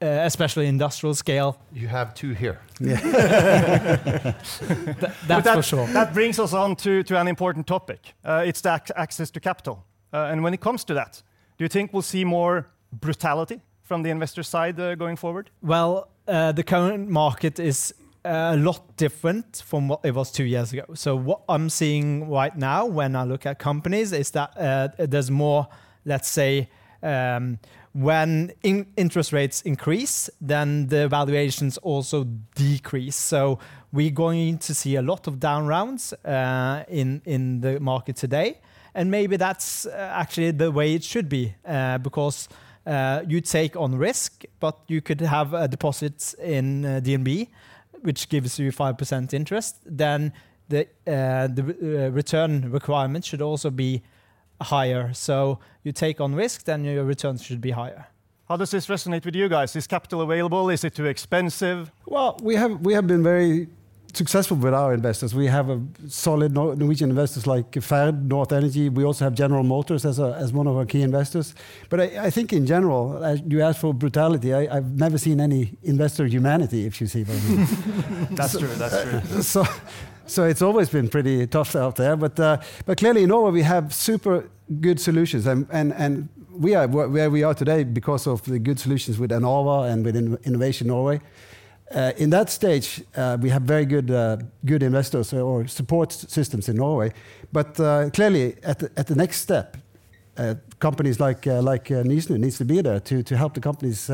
uh, 0.02 0.06
especially 0.26 0.66
industrial 0.66 1.14
scale. 1.14 1.56
You 1.72 1.88
have 1.88 2.12
two 2.14 2.32
here. 2.34 2.58
Th- 2.78 3.02
that's 5.26 5.44
that, 5.44 5.54
for 5.54 5.62
sure. 5.62 5.86
That 5.88 6.12
brings 6.14 6.38
us 6.38 6.52
on 6.52 6.76
to, 6.76 7.02
to 7.04 7.20
an 7.20 7.28
important 7.28 7.66
topic. 7.66 8.14
Uh, 8.24 8.42
it's 8.46 8.60
the 8.60 8.74
ac- 8.74 8.92
access 8.96 9.30
to 9.30 9.40
capital. 9.40 9.84
Uh, 10.12 10.28
and 10.32 10.42
when 10.42 10.54
it 10.54 10.60
comes 10.60 10.84
to 10.84 10.94
that, 10.94 11.22
do 11.58 11.64
you 11.64 11.68
think 11.68 11.92
we'll 11.92 12.02
see 12.02 12.24
more 12.24 12.66
brutality 12.92 13.60
from 13.82 14.02
the 14.02 14.10
investor 14.10 14.42
side 14.42 14.78
uh, 14.80 14.94
going 14.94 15.16
forward? 15.16 15.50
Well, 15.62 16.08
uh, 16.28 16.52
the 16.52 16.62
current 16.62 17.08
market 17.08 17.58
is 17.58 17.94
uh, 18.24 18.52
a 18.54 18.56
lot 18.56 18.96
different 18.96 19.62
from 19.64 19.88
what 19.88 20.00
it 20.04 20.14
was 20.14 20.32
two 20.32 20.44
years 20.44 20.72
ago. 20.72 20.84
So 20.94 21.14
what 21.14 21.42
I'm 21.48 21.70
seeing 21.70 22.28
right 22.28 22.56
now 22.56 22.84
when 22.86 23.14
I 23.14 23.24
look 23.24 23.46
at 23.46 23.58
companies 23.58 24.12
is 24.12 24.30
that 24.32 24.56
uh, 24.56 24.88
there's 24.98 25.30
more, 25.30 25.68
let's 26.04 26.28
say, 26.28 26.68
um, 27.02 27.58
when 27.92 28.52
in 28.62 28.86
interest 28.96 29.32
rates 29.32 29.62
increase, 29.62 30.28
then 30.40 30.88
the 30.88 31.08
valuations 31.08 31.78
also 31.78 32.24
decrease. 32.54 33.16
So 33.16 33.58
we're 33.92 34.10
going 34.10 34.58
to 34.58 34.74
see 34.74 34.96
a 34.96 35.02
lot 35.02 35.26
of 35.26 35.40
down 35.40 35.66
rounds 35.66 36.12
uh, 36.12 36.84
in 36.88 37.22
in 37.24 37.60
the 37.60 37.80
market 37.80 38.16
today, 38.16 38.60
and 38.96 39.10
maybe 39.10 39.36
that's 39.36 39.86
uh, 39.86 39.90
actually 40.14 40.50
the 40.50 40.70
way 40.72 40.94
it 40.94 41.04
should 41.04 41.28
be 41.28 41.54
uh, 41.66 41.98
because 41.98 42.48
uh, 42.86 43.22
you 43.28 43.40
take 43.40 43.76
on 43.76 43.94
risk, 43.94 44.44
but 44.58 44.78
you 44.88 45.02
could 45.02 45.20
have 45.20 45.52
uh, 45.54 45.66
deposits 45.66 46.34
in 46.34 46.84
uh, 46.84 47.00
DNB, 47.02 47.48
which 48.00 48.28
gives 48.28 48.58
you 48.58 48.72
five 48.72 48.96
percent 48.96 49.34
interest. 49.34 49.76
Then 49.84 50.32
the 50.68 50.86
uh, 51.06 51.48
the 51.48 52.06
uh, 52.06 52.10
return 52.10 52.72
requirement 52.72 53.24
should 53.24 53.42
also 53.42 53.70
be 53.70 54.02
higher. 54.62 55.12
So 55.12 55.58
you 55.82 55.92
take 55.92 56.20
on 56.20 56.34
risk, 56.34 56.64
then 56.64 56.84
your 56.84 57.04
returns 57.04 57.42
should 57.44 57.60
be 57.60 57.72
higher. 57.72 58.06
How 58.48 58.56
does 58.56 58.70
this 58.70 58.86
resonate 58.86 59.24
with 59.24 59.34
you 59.34 59.48
guys? 59.48 59.76
Is 59.76 59.86
capital 59.86 60.20
available? 60.22 60.70
Is 60.70 60.84
it 60.84 60.94
too 60.94 61.06
expensive? 61.06 61.90
Well, 62.06 62.38
we 62.42 62.54
have 62.54 62.80
we 62.80 62.94
have 62.94 63.06
been 63.06 63.22
very 63.22 63.68
successful 64.16 64.56
with 64.56 64.74
our 64.74 64.94
investors. 64.94 65.34
We 65.34 65.46
have 65.46 65.68
a 65.68 65.80
solid 66.08 66.52
Norwegian 66.52 67.10
investors 67.10 67.46
like 67.46 67.80
Ferd, 67.82 68.28
North 68.28 68.52
Energy. 68.52 68.88
We 68.88 69.04
also 69.04 69.24
have 69.24 69.34
General 69.34 69.62
Motors 69.62 70.04
as 70.04 70.18
a, 70.18 70.36
as 70.38 70.52
one 70.52 70.66
of 70.66 70.76
our 70.76 70.86
key 70.86 71.02
investors. 71.02 71.54
But 71.90 72.00
I, 72.00 72.26
I 72.26 72.30
think 72.30 72.52
in 72.52 72.66
general, 72.66 73.22
as 73.24 73.42
you 73.46 73.62
asked 73.62 73.80
for 73.80 73.92
brutality. 74.06 74.54
I, 74.54 74.76
I've 74.76 74.92
never 74.92 75.18
seen 75.18 75.40
any 75.40 75.72
investor 75.82 76.26
humanity, 76.26 76.86
if 76.86 77.00
you 77.00 77.06
see 77.06 77.24
what 77.24 77.36
I 77.36 77.40
mean. 77.40 78.28
That's 78.30 78.58
true. 78.58 78.68
That's 78.68 79.02
true. 79.02 79.42
so, 79.42 79.64
so 80.26 80.44
it's 80.44 80.62
always 80.62 80.88
been 80.88 81.08
pretty 81.08 81.46
tough 81.46 81.74
out 81.74 81.96
there. 81.96 82.16
But 82.16 82.38
uh, 82.38 82.58
but 82.84 82.98
clearly 82.98 83.22
in 83.22 83.28
Norway 83.28 83.50
we 83.50 83.62
have 83.62 83.92
super 83.92 84.48
good 84.80 85.00
solutions, 85.00 85.46
and 85.46 85.66
and, 85.70 85.92
and 85.94 86.28
we 86.50 86.74
are 86.74 86.86
where 86.88 87.30
we 87.30 87.42
are 87.42 87.54
today 87.54 87.84
because 87.84 88.26
of 88.26 88.42
the 88.44 88.58
good 88.58 88.78
solutions 88.78 89.18
with 89.18 89.30
Enova 89.30 89.90
and 89.90 90.04
with 90.04 90.16
Innovation 90.46 90.88
Norway. 90.88 91.20
Uh, 91.94 92.12
in 92.16 92.30
that 92.30 92.50
stage, 92.50 93.02
uh, 93.16 93.38
we 93.40 93.48
have 93.48 93.62
very 93.62 93.84
good 93.84 94.10
uh, 94.10 94.36
good 94.64 94.82
investors 94.82 95.32
or 95.32 95.68
support 95.68 96.12
systems 96.12 96.68
in 96.68 96.76
Norway. 96.76 97.12
But 97.52 97.74
clearly, 98.12 98.56
at 98.64 99.06
the, 99.06 99.14
next 99.14 99.40
step, 99.40 99.76
companies 100.78 101.20
like 101.20 101.46
like 101.46 101.84
Nysnø 101.84 102.38
needs 102.38 102.58
to 102.58 102.64
be 102.64 102.82
there 102.82 103.00
to 103.00 103.22
to 103.22 103.36
help 103.36 103.54
the 103.54 103.60
companies 103.60 104.08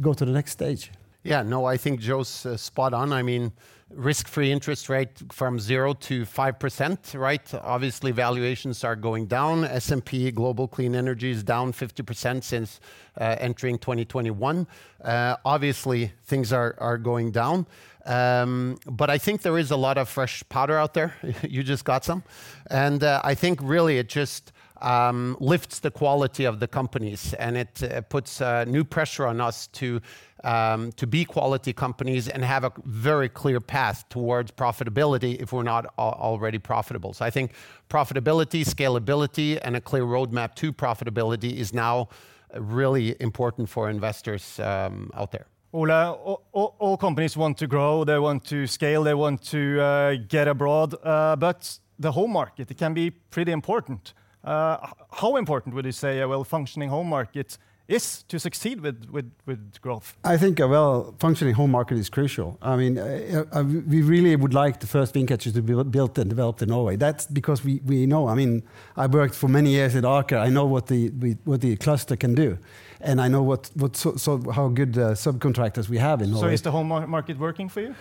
go 0.00 0.14
to 0.14 0.24
the 0.24 0.32
next 0.32 0.52
stage. 0.52 0.90
Yeah, 1.24 1.42
no, 1.42 1.64
I 1.72 1.78
think 1.78 2.00
Joe's 2.00 2.46
spot 2.56 2.94
on. 2.94 3.12
I 3.12 3.22
mean, 3.22 3.52
risk-free 3.94 4.50
interest 4.50 4.88
rate 4.88 5.10
from 5.30 5.58
zero 5.60 5.94
to 5.94 6.24
five 6.24 6.58
percent, 6.58 7.14
right? 7.14 7.42
Obviously, 7.54 8.10
valuations 8.10 8.84
are 8.84 8.96
going 8.96 9.26
down. 9.26 9.64
S&P 9.64 10.30
Global 10.30 10.68
Clean 10.68 10.94
Energy 10.94 11.30
is 11.30 11.42
down 11.42 11.72
50% 11.72 12.42
since 12.42 12.80
uh, 13.20 13.36
entering 13.38 13.78
2021. 13.78 14.66
Uh, 15.02 15.36
obviously, 15.44 16.12
things 16.24 16.52
are 16.52 16.74
are 16.78 16.98
going 16.98 17.30
down. 17.30 17.66
Um, 18.04 18.78
but 18.86 19.10
I 19.10 19.18
think 19.18 19.42
there 19.42 19.58
is 19.58 19.70
a 19.70 19.76
lot 19.76 19.96
of 19.96 20.08
fresh 20.08 20.42
powder 20.48 20.76
out 20.76 20.94
there. 20.94 21.14
you 21.42 21.62
just 21.62 21.84
got 21.84 22.04
some, 22.04 22.22
and 22.68 23.04
uh, 23.04 23.20
I 23.22 23.34
think 23.34 23.60
really 23.62 23.98
it 23.98 24.08
just 24.08 24.52
um, 24.80 25.36
lifts 25.38 25.78
the 25.78 25.90
quality 25.90 26.44
of 26.44 26.58
the 26.58 26.66
companies 26.66 27.34
and 27.34 27.56
it 27.56 28.08
puts 28.08 28.40
new 28.66 28.84
pressure 28.84 29.26
on 29.26 29.40
us 29.40 29.68
to 29.68 30.00
to 30.42 31.06
be 31.06 31.24
quality 31.24 31.72
companies 31.72 32.28
and 32.28 32.44
have 32.44 32.64
a 32.64 32.72
very 32.84 33.28
clear 33.28 33.60
path 33.60 34.08
towards 34.08 34.50
profitability 34.50 35.40
if 35.40 35.52
we're 35.52 35.62
not 35.62 35.86
al- 35.98 36.18
already 36.20 36.58
profitable. 36.58 37.12
So 37.12 37.24
I 37.24 37.30
think 37.30 37.52
profitability, 37.88 38.64
scalability, 38.64 39.58
and 39.62 39.76
a 39.76 39.80
clear 39.80 40.04
roadmap 40.04 40.54
to 40.56 40.72
profitability 40.72 41.56
is 41.56 41.72
now 41.72 42.08
really 42.54 43.16
important 43.20 43.68
for 43.68 43.88
investors 43.88 44.60
um, 44.60 45.10
out 45.14 45.30
there. 45.32 45.46
All 45.72 46.98
companies 47.00 47.36
want 47.36 47.56
to 47.58 47.66
grow, 47.66 48.04
they 48.04 48.18
want 48.18 48.44
to 48.46 48.66
scale, 48.66 49.02
they 49.04 49.14
want 49.14 49.42
to 49.50 49.80
uh, 49.80 50.16
get 50.28 50.48
abroad, 50.48 50.94
uh, 51.02 51.36
but 51.36 51.78
the 51.98 52.12
home 52.12 52.32
market 52.32 52.70
it 52.70 52.76
can 52.76 52.94
be 52.94 53.10
pretty 53.10 53.52
important. 53.52 54.12
Uh, 54.44 54.76
how 55.12 55.36
important 55.36 55.74
would 55.74 55.86
you 55.86 55.92
say 55.92 56.20
a 56.20 56.28
well-functioning 56.28 56.88
home 56.90 57.08
market 57.08 57.56
is 57.88 58.22
to 58.28 58.38
succeed 58.38 58.80
with, 58.80 59.10
with, 59.10 59.30
with 59.46 59.80
growth? 59.80 60.16
I 60.24 60.36
think 60.36 60.60
a 60.60 60.68
well-functioning 60.68 61.54
home 61.54 61.70
market 61.70 61.98
is 61.98 62.08
crucial. 62.08 62.56
I 62.62 62.76
mean, 62.76 62.98
uh, 62.98 63.44
uh, 63.52 63.62
we 63.64 64.02
really 64.02 64.36
would 64.36 64.54
like 64.54 64.80
the 64.80 64.86
first 64.86 65.14
wind 65.14 65.28
catchers 65.28 65.52
to 65.54 65.62
be 65.62 65.74
built 65.84 66.18
and 66.18 66.30
developed 66.30 66.62
in 66.62 66.68
Norway. 66.68 66.96
That's 66.96 67.26
because 67.26 67.64
we, 67.64 67.80
we 67.84 68.06
know. 68.06 68.28
I 68.28 68.34
mean, 68.34 68.62
I 68.96 69.06
worked 69.06 69.34
for 69.34 69.48
many 69.48 69.70
years 69.70 69.94
at 69.96 70.04
Aker. 70.04 70.38
I 70.40 70.48
know 70.48 70.64
what 70.64 70.86
the 70.86 71.10
we, 71.10 71.36
what 71.44 71.60
the 71.60 71.76
cluster 71.76 72.16
can 72.16 72.34
do, 72.34 72.58
and 73.00 73.20
I 73.20 73.28
know 73.28 73.42
what 73.42 73.70
what 73.74 73.96
so, 73.96 74.16
so 74.16 74.40
how 74.52 74.68
good 74.68 74.96
uh, 74.96 75.14
subcontractors 75.14 75.88
we 75.88 75.98
have 75.98 76.22
in 76.22 76.30
Norway. 76.30 76.48
So 76.48 76.52
is 76.52 76.62
the 76.62 76.70
home 76.70 76.88
market 76.88 77.38
working 77.38 77.68
for 77.68 77.80
you? 77.80 77.94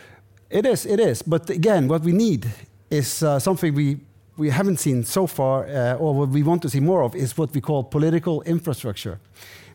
It 0.49 0.65
is, 0.65 0.85
it 0.85 0.99
is. 0.99 1.21
But 1.21 1.49
again, 1.49 1.87
what 1.87 2.03
we 2.03 2.11
need 2.11 2.45
is 2.89 3.23
uh, 3.23 3.39
something 3.39 3.73
we, 3.73 3.99
we 4.41 4.49
haven't 4.49 4.77
seen 4.79 5.03
so 5.03 5.27
far, 5.27 5.65
uh, 5.67 5.93
or 6.03 6.13
what 6.19 6.29
we 6.29 6.41
want 6.43 6.61
to 6.61 6.69
see 6.69 6.79
more 6.81 7.03
of, 7.03 7.15
is 7.15 7.37
what 7.37 7.53
we 7.53 7.61
call 7.61 7.83
political 7.83 8.41
infrastructure. 8.43 9.19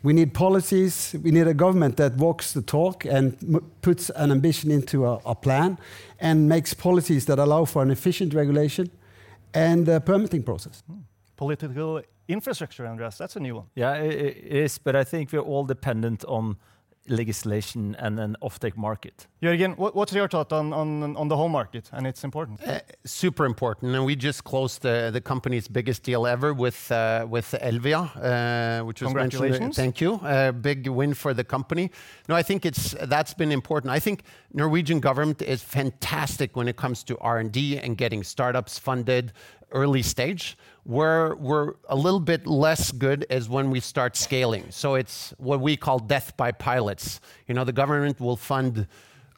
We 0.02 0.12
need 0.12 0.32
policies, 0.32 1.14
we 1.25 1.30
need 1.30 1.46
a 1.49 1.54
government 1.54 1.96
that 1.96 2.12
walks 2.16 2.52
the 2.52 2.62
talk 2.62 3.04
and 3.04 3.37
m- 3.42 3.70
puts 3.80 4.11
an 4.11 4.30
ambition 4.30 4.70
into 4.70 5.06
a, 5.06 5.20
a 5.25 5.35
plan 5.35 5.78
and 6.20 6.49
makes 6.49 6.75
policies 6.75 7.25
that 7.26 7.38
allow 7.38 7.64
for 7.66 7.82
an 7.82 7.90
efficient 7.90 8.35
regulation 8.35 8.90
and 9.54 9.88
a 9.88 10.00
permitting 10.00 10.42
process. 10.42 10.82
Political 11.37 12.02
infrastructure, 12.28 12.87
Andreas, 12.87 13.16
that's 13.18 13.37
a 13.37 13.40
new 13.40 13.54
one. 13.56 13.66
Yeah, 13.75 13.92
i- 13.92 14.00
i- 14.00 14.37
it 14.50 14.64
is, 14.64 14.78
but 14.78 14.94
I 14.96 15.04
think 15.04 15.32
we're 15.32 15.49
all 15.52 15.64
dependent 15.66 16.25
on 16.28 16.56
legislation 17.08 17.96
and 17.98 18.18
an 18.20 18.36
offtake 18.42 18.76
market. 18.76 19.26
Jørgen, 19.42 19.76
what, 19.76 19.94
what's 19.94 20.12
your 20.12 20.28
thought 20.28 20.52
on, 20.52 20.72
on, 20.72 21.16
on 21.16 21.28
the 21.28 21.36
whole 21.36 21.48
market 21.48 21.90
and 21.92 22.06
its 22.06 22.25
importance? 22.25 22.60
Uh, 22.62 22.80
super 23.04 23.44
important, 23.44 23.94
and 23.94 24.04
we 24.04 24.16
just 24.16 24.44
closed 24.44 24.82
the, 24.82 25.10
the 25.12 25.20
company's 25.20 25.68
biggest 25.68 26.02
deal 26.02 26.26
ever 26.26 26.54
with 26.54 26.90
uh, 26.90 27.26
with 27.28 27.54
Elvia, 27.60 28.00
uh, 28.16 28.84
which 28.84 29.02
was 29.02 29.14
mentioned. 29.14 29.42
Congratulations. 29.42 29.76
Thank 29.76 30.00
you. 30.00 30.14
Uh, 30.14 30.52
big 30.52 30.88
win 30.88 31.14
for 31.14 31.34
the 31.34 31.44
company. 31.44 31.90
No, 32.28 32.34
I 32.34 32.42
think 32.42 32.64
it's 32.64 32.94
that's 33.02 33.34
been 33.34 33.52
important. 33.52 33.92
I 33.92 34.00
think 34.00 34.22
Norwegian 34.52 35.00
government 35.00 35.42
is 35.42 35.62
fantastic 35.62 36.56
when 36.56 36.68
it 36.68 36.76
comes 36.76 37.04
to 37.04 37.18
R 37.18 37.38
and 37.38 37.52
D 37.52 37.78
and 37.78 37.96
getting 37.96 38.25
startups 38.25 38.78
funded 38.78 39.32
early 39.73 40.02
stage. 40.02 40.56
Where 40.85 41.35
we're 41.35 41.75
a 41.88 41.96
little 41.96 42.20
bit 42.20 42.46
less 42.46 42.92
good 42.92 43.26
is 43.28 43.49
when 43.49 43.70
we 43.70 43.80
start 43.80 44.16
scaling. 44.16 44.66
So 44.70 44.94
it's 44.94 45.35
what 45.38 45.61
we 45.61 45.76
call 45.76 45.99
death 45.99 46.37
by 46.37 46.52
pilots. 46.52 47.20
You 47.49 47.54
know, 47.54 47.64
the 47.64 47.73
government 47.73 48.20
will 48.20 48.37
fund 48.37 48.87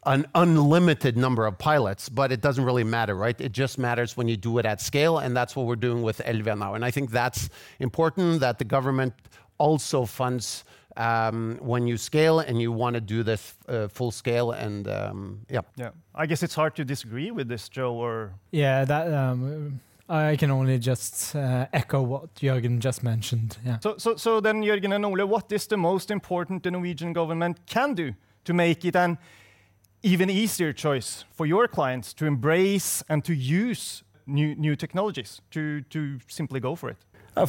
an 0.04 0.26
unlimited 0.34 1.16
number 1.16 1.46
of 1.46 1.58
pilots, 1.58 2.08
but 2.08 2.32
it 2.32 2.40
doesn't 2.40 2.64
really 2.64 2.84
matter, 2.84 3.14
right? 3.14 3.38
It 3.40 3.52
just 3.52 3.78
matters 3.78 4.16
when 4.16 4.28
you 4.28 4.36
do 4.36 4.58
it 4.58 4.66
at 4.66 4.80
scale, 4.80 5.18
and 5.18 5.36
that's 5.36 5.56
what 5.56 5.66
we're 5.66 5.76
doing 5.76 6.02
with 6.02 6.18
Elvia 6.18 6.56
now. 6.56 6.74
And 6.74 6.84
I 6.84 6.90
think 6.90 7.10
that's 7.10 7.48
important 7.78 8.40
that 8.40 8.58
the 8.58 8.64
government 8.64 9.14
also 9.58 10.04
funds 10.04 10.64
um, 10.96 11.58
when 11.60 11.86
you 11.86 11.96
scale 11.96 12.40
and 12.40 12.60
you 12.60 12.72
want 12.72 12.94
to 12.94 13.00
do 13.00 13.22
this 13.22 13.54
uh, 13.68 13.88
full 13.88 14.10
scale. 14.10 14.52
And 14.52 14.88
um, 14.88 15.40
yeah, 15.48 15.60
Yeah, 15.76 15.90
I 16.14 16.26
guess 16.26 16.42
it's 16.42 16.54
hard 16.54 16.74
to 16.76 16.84
disagree 16.84 17.30
with 17.30 17.48
this, 17.48 17.68
Joe, 17.68 17.94
or 17.94 18.34
Yeah, 18.50 18.84
that 18.84 19.12
um, 19.12 19.80
I 20.08 20.36
can 20.36 20.50
only 20.50 20.78
just 20.78 21.36
uh, 21.36 21.66
echo 21.72 22.02
what 22.02 22.34
Jørgen 22.36 22.78
just 22.78 23.02
mentioned. 23.02 23.58
Yeah. 23.64 23.78
So, 23.80 23.96
so, 23.98 24.16
so 24.16 24.40
then, 24.40 24.62
Jørgen 24.62 24.94
and 24.94 25.04
Ole, 25.04 25.26
what 25.26 25.52
is 25.52 25.66
the 25.66 25.76
most 25.76 26.10
important 26.10 26.62
the 26.62 26.70
Norwegian 26.70 27.12
government 27.12 27.58
can 27.66 27.94
do 27.94 28.14
to 28.44 28.54
make 28.54 28.84
it 28.84 28.96
an 28.96 29.18
even 30.02 30.30
easier 30.30 30.72
choice 30.72 31.24
for 31.30 31.46
your 31.46 31.68
clients 31.68 32.14
to 32.14 32.24
embrace 32.24 33.04
and 33.08 33.24
to 33.24 33.34
use 33.34 34.02
new, 34.26 34.54
new 34.54 34.76
technologies 34.76 35.42
to, 35.50 35.82
to 35.82 36.18
simply 36.28 36.60
go 36.60 36.74
for 36.74 36.88
it? 36.88 36.96
Uh, 37.36 37.46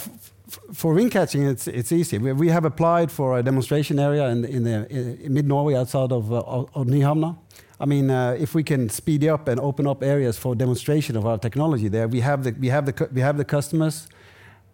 for 0.73 0.93
wind 0.93 1.11
catching, 1.11 1.43
it's, 1.43 1.67
it's 1.67 1.91
easy. 1.91 2.17
We, 2.17 2.33
we 2.33 2.49
have 2.49 2.65
applied 2.65 3.11
for 3.11 3.37
a 3.37 3.43
demonstration 3.43 3.99
area 3.99 4.27
in, 4.29 4.45
in, 4.45 4.63
the, 4.63 4.89
in 4.89 5.33
mid 5.33 5.47
Norway 5.47 5.75
outside 5.75 6.11
of, 6.11 6.33
uh, 6.33 6.39
of 6.39 6.87
Nyhamna. 6.87 7.37
I 7.79 7.85
mean, 7.85 8.09
uh, 8.09 8.35
if 8.37 8.55
we 8.55 8.63
can 8.63 8.89
speed 8.89 9.25
up 9.25 9.47
and 9.47 9.59
open 9.59 9.87
up 9.87 10.03
areas 10.03 10.37
for 10.37 10.53
demonstration 10.53 11.15
of 11.15 11.25
our 11.25 11.37
technology 11.37 11.87
there, 11.87 12.07
we 12.07 12.19
have 12.19 12.43
the, 12.43 12.51
we 12.51 12.67
have 12.67 12.85
the, 12.85 13.09
we 13.13 13.21
have 13.21 13.37
the 13.37 13.45
customers. 13.45 14.07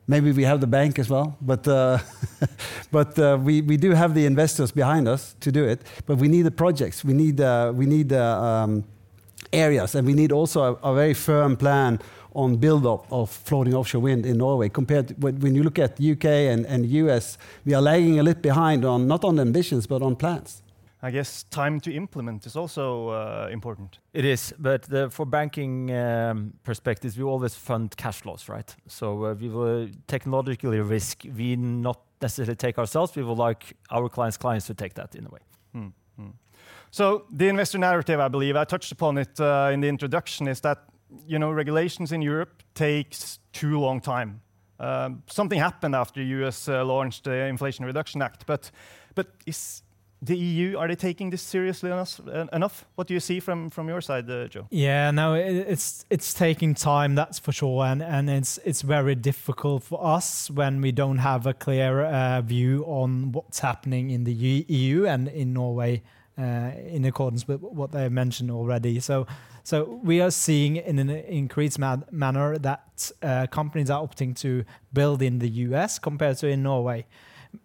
Maybe 0.08 0.32
we 0.32 0.44
have 0.44 0.62
the 0.62 0.68
bank 0.68 1.00
as 1.00 1.10
well, 1.10 1.36
but, 1.42 1.68
uh, 1.68 1.98
but 2.92 3.18
uh, 3.18 3.40
we, 3.42 3.62
we 3.62 3.76
do 3.76 3.92
have 3.92 4.14
the 4.14 4.26
investors 4.26 4.72
behind 4.72 5.08
us 5.08 5.36
to 5.40 5.52
do 5.52 5.66
it. 5.66 5.82
But 6.06 6.18
we 6.18 6.28
need 6.28 6.44
the 6.44 6.52
projects, 6.52 7.04
we 7.04 7.14
need, 7.14 7.42
uh, 7.42 7.72
we 7.76 7.88
need 7.88 8.14
uh, 8.14 8.42
um, 8.42 8.84
areas, 9.52 9.96
and 9.96 10.06
we 10.06 10.14
need 10.14 10.32
also 10.32 10.80
a, 10.84 10.92
a 10.92 10.94
very 10.94 11.16
firm 11.16 11.58
plan 11.58 12.00
on 12.36 12.58
build-up 12.58 13.08
of 13.12 13.30
floating 13.32 13.74
offshore 13.74 14.01
wind 14.01 14.25
in 14.25 14.38
Norway. 14.38 14.70
Compared 14.70 15.08
to 15.08 15.13
when 15.15 15.39
when 15.39 15.56
you 15.56 15.63
look 15.63 15.80
at 15.80 16.00
UK 16.00 16.25
and, 16.25 16.65
and 16.65 16.86
US, 16.86 17.38
we 17.65 17.74
are 17.74 17.82
lagging 17.82 18.20
a 18.20 18.24
little 18.24 18.42
behind 18.42 18.86
on 18.86 19.08
not 19.08 19.24
on 19.24 19.39
ambitions 19.39 19.88
but 19.88 20.01
on 20.01 20.15
plans. 20.15 20.62
I 21.01 21.12
guess 21.12 21.44
time 21.44 21.80
to 21.82 21.94
implement 21.94 22.46
is 22.46 22.56
also 22.56 23.10
uh, 23.10 23.50
important. 23.51 24.00
It 24.13 24.25
is, 24.25 24.54
but 24.58 24.84
the, 24.84 25.10
for 25.12 25.25
banking 25.25 25.92
um, 25.92 26.54
perspectives, 26.63 27.15
we 27.15 27.24
always 27.24 27.54
fund 27.54 27.96
cash 27.96 28.22
flows, 28.22 28.50
right? 28.50 28.75
So 28.88 29.25
uh, 29.25 29.34
we 29.36 29.50
will 29.50 29.88
technologically 30.08 30.80
risk 30.80 31.24
we 31.38 31.58
not 31.58 32.00
necessarily 32.22 32.56
take 32.56 32.80
ourselves. 32.80 33.15
We 33.15 33.24
would 33.24 33.38
like 33.38 33.75
our 33.92 34.10
clients' 34.10 34.38
clients 34.38 34.65
to 34.68 34.74
take 34.74 34.96
that 34.96 35.15
in 35.15 35.25
a 35.25 35.30
way. 35.30 35.39
Hmm, 35.74 35.88
hmm. 36.18 36.30
So 36.89 37.25
the 37.32 37.50
investor 37.50 37.77
narrative, 37.77 38.20
I 38.20 38.27
believe, 38.27 38.56
I 38.56 38.63
touched 38.63 38.92
upon 38.92 39.20
it 39.20 39.39
uh, 39.39 39.70
in 39.74 39.82
the 39.82 39.88
introduction, 39.88 40.48
is 40.48 40.62
that 40.62 40.77
you 41.28 41.40
know 41.40 41.52
regulations 41.52 42.12
in 42.12 42.22
Europe 42.22 42.64
takes 42.74 43.40
too 43.54 43.80
long 43.80 44.02
time. 44.02 44.42
Um, 44.80 45.24
something 45.28 45.60
happened 45.60 45.96
after 45.96 46.20
the 46.20 46.28
US 46.46 46.68
uh, 46.68 46.84
launched 46.84 47.24
the 47.24 47.46
Inflation 47.46 47.86
Reduction 47.86 48.22
Act, 48.22 48.46
but 48.46 48.72
but 49.16 49.28
is 49.46 49.84
the 50.22 50.36
EU 50.36 50.78
are 50.78 50.88
they 50.88 50.96
taking 50.96 51.30
this 51.30 51.42
seriously 51.42 51.92
enough? 51.92 52.86
What 52.96 53.08
do 53.08 53.14
you 53.14 53.20
see 53.20 53.40
from 53.40 53.70
from 53.70 53.88
your 53.88 54.02
side, 54.02 54.30
uh, 54.30 54.48
Joe? 54.48 54.68
Yeah, 54.72 55.12
no, 55.12 55.34
it, 55.36 55.68
it's 55.68 56.06
it's 56.10 56.34
taking 56.34 56.74
time, 56.74 57.16
that's 57.16 57.40
for 57.40 57.52
sure, 57.52 57.86
and 57.86 58.02
and 58.02 58.30
it's 58.30 58.60
it's 58.66 58.82
very 58.82 59.16
difficult 59.16 59.84
for 59.84 60.04
us 60.04 60.50
when 60.50 60.82
we 60.82 60.92
don't 60.92 61.20
have 61.20 61.46
a 61.46 61.54
clear 61.54 62.02
uh, 62.02 62.42
view 62.42 62.84
on 62.86 63.32
what's 63.32 63.60
happening 63.60 64.10
in 64.10 64.24
the 64.24 64.34
EU 64.34 65.06
and 65.06 65.28
in 65.28 65.54
Norway, 65.54 66.02
uh, 66.38 66.72
in 66.88 67.06
accordance 67.06 67.48
with 67.48 67.62
what 67.62 67.92
they 67.92 68.10
mentioned 68.10 68.52
already. 68.52 69.00
So, 69.00 69.28
so 69.66 70.00
we 70.04 70.22
are 70.22 70.30
seeing 70.30 70.76
in 70.76 71.00
an 71.00 71.10
increased 71.10 71.80
ma- 71.80 71.98
manner 72.12 72.60
that 72.60 73.12
uh, 73.24 73.48
companies 73.48 73.90
are 73.90 74.00
opting 74.08 74.38
to 74.42 74.64
build 74.94 75.24
in 75.24 75.40
the 75.40 75.50
US 75.66 75.98
compared 75.98 76.38
to 76.38 76.48
in 76.48 76.62
Norway. 76.62 77.08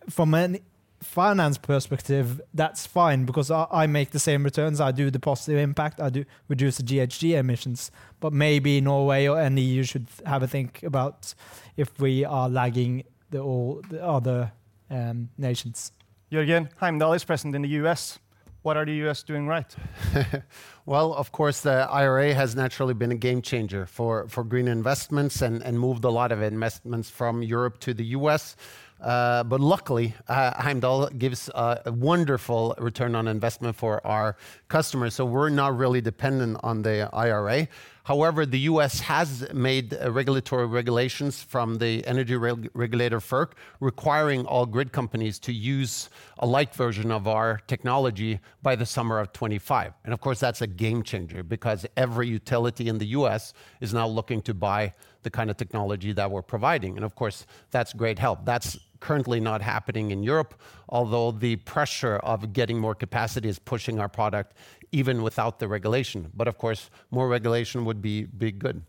From 0.08 0.32
an 0.32 0.60
finance 1.02 1.58
perspective, 1.58 2.40
that's 2.54 2.86
fine 2.86 3.26
because 3.26 3.50
I, 3.50 3.66
I 3.70 3.86
make 3.86 4.12
the 4.12 4.18
same 4.18 4.44
returns. 4.44 4.80
I 4.80 4.92
do 4.92 5.10
the 5.10 5.20
positive 5.20 5.58
impact. 5.58 6.00
I 6.00 6.08
do 6.08 6.24
reduce 6.48 6.78
the 6.78 6.84
GHG 6.84 7.38
emissions. 7.38 7.90
But 8.18 8.32
maybe 8.32 8.80
Norway 8.80 9.26
or 9.26 9.38
any 9.38 9.60
EU 9.60 9.82
should 9.82 10.06
have 10.24 10.42
a 10.42 10.48
think 10.48 10.82
about 10.82 11.34
if 11.76 12.00
we 12.00 12.24
are 12.24 12.48
lagging 12.48 13.04
the 13.28 13.40
all 13.40 13.82
the 13.90 14.02
other 14.02 14.52
um, 14.90 15.28
nations. 15.36 15.92
Jørgen 16.32 16.68
Heimdall 16.80 17.12
is 17.12 17.24
present 17.24 17.54
in 17.54 17.60
the 17.60 17.68
US. 17.84 18.18
What 18.62 18.76
are 18.76 18.84
the 18.84 19.08
US 19.08 19.22
doing 19.22 19.46
right? 19.46 19.74
Well, 20.86 21.14
of 21.14 21.30
course, 21.30 21.60
the 21.60 21.86
IRA 21.88 22.34
has 22.34 22.56
naturally 22.56 22.94
been 22.94 23.12
a 23.12 23.16
game 23.16 23.42
changer 23.42 23.86
for, 23.86 24.26
for 24.28 24.42
green 24.42 24.66
investments 24.66 25.40
and, 25.40 25.62
and 25.62 25.78
moved 25.78 26.04
a 26.04 26.10
lot 26.10 26.32
of 26.32 26.42
investments 26.42 27.08
from 27.08 27.42
Europe 27.42 27.78
to 27.80 27.94
the 27.94 28.06
US. 28.06 28.56
Uh, 29.00 29.42
but 29.44 29.60
luckily, 29.60 30.14
uh, 30.28 30.60
Heimdall 30.60 31.08
gives 31.08 31.48
uh, 31.54 31.80
a 31.86 31.92
wonderful 31.92 32.74
return 32.78 33.14
on 33.14 33.28
investment 33.28 33.76
for 33.76 34.06
our 34.06 34.36
customers. 34.68 35.14
So 35.14 35.24
we're 35.24 35.48
not 35.48 35.76
really 35.76 36.00
dependent 36.00 36.58
on 36.62 36.82
the 36.82 37.08
IRA. 37.12 37.68
However, 38.04 38.44
the 38.44 38.58
US 38.60 39.00
has 39.00 39.52
made 39.52 39.94
uh, 39.94 40.10
regulatory 40.10 40.66
regulations 40.66 41.42
from 41.42 41.78
the 41.78 42.04
energy 42.06 42.34
reg- 42.34 42.68
regulator 42.74 43.20
FERC 43.20 43.52
requiring 43.78 44.44
all 44.46 44.66
grid 44.66 44.90
companies 44.90 45.38
to 45.40 45.52
use 45.52 46.10
a 46.38 46.46
light 46.46 46.74
version 46.74 47.10
of 47.12 47.28
our 47.28 47.60
technology 47.68 48.40
by 48.62 48.74
the 48.74 48.86
summer 48.86 49.18
of 49.20 49.32
25. 49.32 49.92
And 50.04 50.12
of 50.12 50.20
course, 50.20 50.40
that's 50.40 50.60
a 50.60 50.66
game 50.66 51.02
changer 51.02 51.42
because 51.42 51.86
every 51.96 52.26
utility 52.28 52.88
in 52.88 52.98
the 52.98 53.06
US 53.18 53.54
is 53.80 53.94
now 53.94 54.08
looking 54.08 54.42
to 54.42 54.54
buy 54.54 54.92
the 55.22 55.30
kind 55.30 55.50
of 55.50 55.56
technology 55.56 56.12
that 56.12 56.30
we're 56.30 56.42
providing. 56.42 56.96
And 56.96 57.04
of 57.04 57.14
course, 57.14 57.46
that's 57.70 57.92
great 57.92 58.18
help. 58.18 58.44
That's 58.44 58.78
currently 59.00 59.40
not 59.40 59.62
happening 59.62 60.10
in 60.10 60.22
Europe, 60.22 60.54
although 60.88 61.30
the 61.30 61.56
pressure 61.56 62.16
of 62.16 62.52
getting 62.52 62.78
more 62.78 62.94
capacity 62.94 63.48
is 63.48 63.58
pushing 63.58 63.98
our 63.98 64.08
product 64.08 64.56
even 64.92 65.22
without 65.22 65.58
the 65.58 65.68
regulation. 65.68 66.30
But 66.34 66.48
of 66.48 66.58
course, 66.58 66.90
more 67.10 67.28
regulation 67.28 67.84
would 67.84 68.00
be, 68.02 68.26
good. 68.52 68.82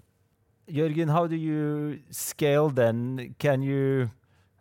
Jørgen, 0.70 1.10
how 1.10 1.28
do 1.28 1.36
you 1.36 2.00
scale 2.12 2.70
then? 2.70 3.36
Can 3.40 3.62
you, 3.62 4.10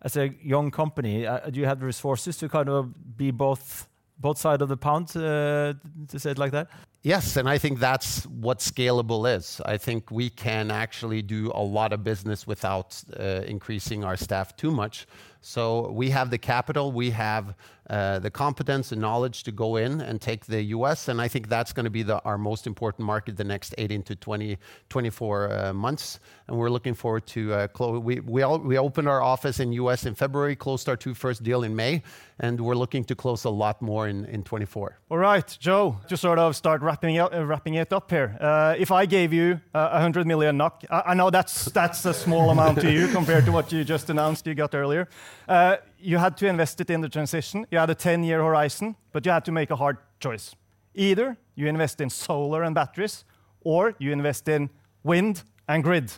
as 0.02 0.16
a 0.16 0.28
young 0.42 0.70
company, 0.70 1.26
uh, 1.26 1.50
do 1.50 1.60
you 1.60 1.66
have 1.66 1.80
the 1.80 1.86
resources 1.86 2.36
to 2.38 2.48
kind 2.48 2.68
of 2.68 3.16
be 3.16 3.30
both 3.30 3.86
both 4.18 4.36
sides 4.36 4.60
of 4.60 4.68
the 4.68 4.76
pound, 4.76 5.08
uh, 5.16 5.72
to 6.08 6.18
say 6.18 6.32
it 6.32 6.38
like 6.38 6.52
that? 6.52 6.68
Yes, 7.02 7.38
and 7.38 7.48
I 7.48 7.56
think 7.56 7.78
that's 7.78 8.26
what 8.26 8.58
scalable 8.58 9.34
is. 9.34 9.62
I 9.64 9.78
think 9.78 10.10
we 10.10 10.28
can 10.28 10.70
actually 10.70 11.22
do 11.22 11.50
a 11.54 11.62
lot 11.62 11.94
of 11.94 12.04
business 12.04 12.46
without 12.46 13.02
uh, 13.18 13.40
increasing 13.46 14.04
our 14.04 14.18
staff 14.18 14.54
too 14.54 14.70
much. 14.70 15.06
So 15.40 15.90
we 15.90 16.10
have 16.10 16.28
the 16.30 16.36
capital, 16.36 16.92
we 16.92 17.10
have 17.10 17.54
uh, 17.88 18.18
the 18.18 18.30
competence 18.30 18.92
and 18.92 19.00
knowledge 19.00 19.42
to 19.44 19.52
go 19.52 19.76
in 19.76 20.02
and 20.02 20.20
take 20.20 20.44
the 20.44 20.62
US, 20.64 21.08
and 21.08 21.20
I 21.20 21.28
think 21.28 21.48
that's 21.48 21.72
going 21.72 21.84
to 21.84 21.90
be 21.90 22.04
our 22.08 22.36
most 22.36 22.66
important 22.66 23.06
market 23.06 23.36
the 23.36 23.44
next 23.44 23.74
18 23.78 24.02
to 24.04 24.16
20, 24.16 24.58
24 24.90 25.52
uh, 25.52 25.72
months. 25.72 26.20
And 26.46 26.58
we're 26.58 26.68
looking 26.68 26.94
forward 26.94 27.26
to 27.28 27.68
close. 27.68 27.98
We, 28.00 28.44
opened 28.44 29.08
our 29.08 29.22
office 29.22 29.60
in 29.60 29.72
US 29.72 30.04
in 30.04 30.14
February, 30.14 30.54
closed 30.54 30.88
our 30.88 30.96
two 30.96 31.14
first 31.14 31.42
deal 31.42 31.64
in 31.64 31.74
May, 31.74 32.02
and 32.38 32.60
we're 32.60 32.74
looking 32.74 33.04
to 33.04 33.14
close 33.14 33.44
a 33.44 33.50
lot 33.50 33.80
more 33.80 34.08
in, 34.08 34.26
in 34.26 34.42
24. 34.42 34.98
All 35.10 35.18
right, 35.18 35.56
Joe, 35.58 35.98
to 36.08 36.16
sort 36.16 36.38
of 36.38 36.54
start 36.54 36.82
uh, 36.90 37.44
wrapping 37.44 37.74
it 37.74 37.92
up 37.92 38.10
here. 38.10 38.36
Uh, 38.40 38.74
if 38.78 38.90
I 38.90 39.06
gave 39.06 39.32
you 39.32 39.60
uh, 39.74 39.90
100 39.90 40.26
million 40.26 40.56
NOK, 40.56 40.84
I, 40.90 41.14
know 41.14 41.30
that's, 41.30 41.66
that's 41.66 42.04
a 42.04 42.12
small 42.12 42.50
amount 42.50 42.80
to 42.80 42.90
you 42.90 43.08
compared 43.08 43.44
to 43.46 43.52
what 43.52 43.72
you 43.72 43.84
just 43.84 44.10
announced 44.10 44.46
you 44.46 44.54
got 44.54 44.74
earlier. 44.74 45.08
Uh, 45.48 45.76
you 45.98 46.18
had 46.18 46.36
to 46.38 46.46
invest 46.46 46.80
it 46.80 46.90
in 46.90 47.00
the 47.00 47.08
transition. 47.08 47.66
You 47.70 47.78
had 47.78 47.90
a 47.90 47.94
10 47.94 48.24
year 48.24 48.42
horizon, 48.42 48.96
but 49.12 49.24
you 49.24 49.32
had 49.32 49.44
to 49.44 49.52
make 49.52 49.70
a 49.70 49.76
hard 49.76 49.98
choice. 50.18 50.54
Either 50.94 51.36
you 51.54 51.66
invest 51.66 52.00
in 52.00 52.10
solar 52.10 52.62
and 52.62 52.74
batteries, 52.74 53.24
or 53.62 53.94
you 53.98 54.12
invest 54.12 54.48
in 54.48 54.70
wind 55.04 55.42
and 55.68 55.84
grid. 55.84 56.12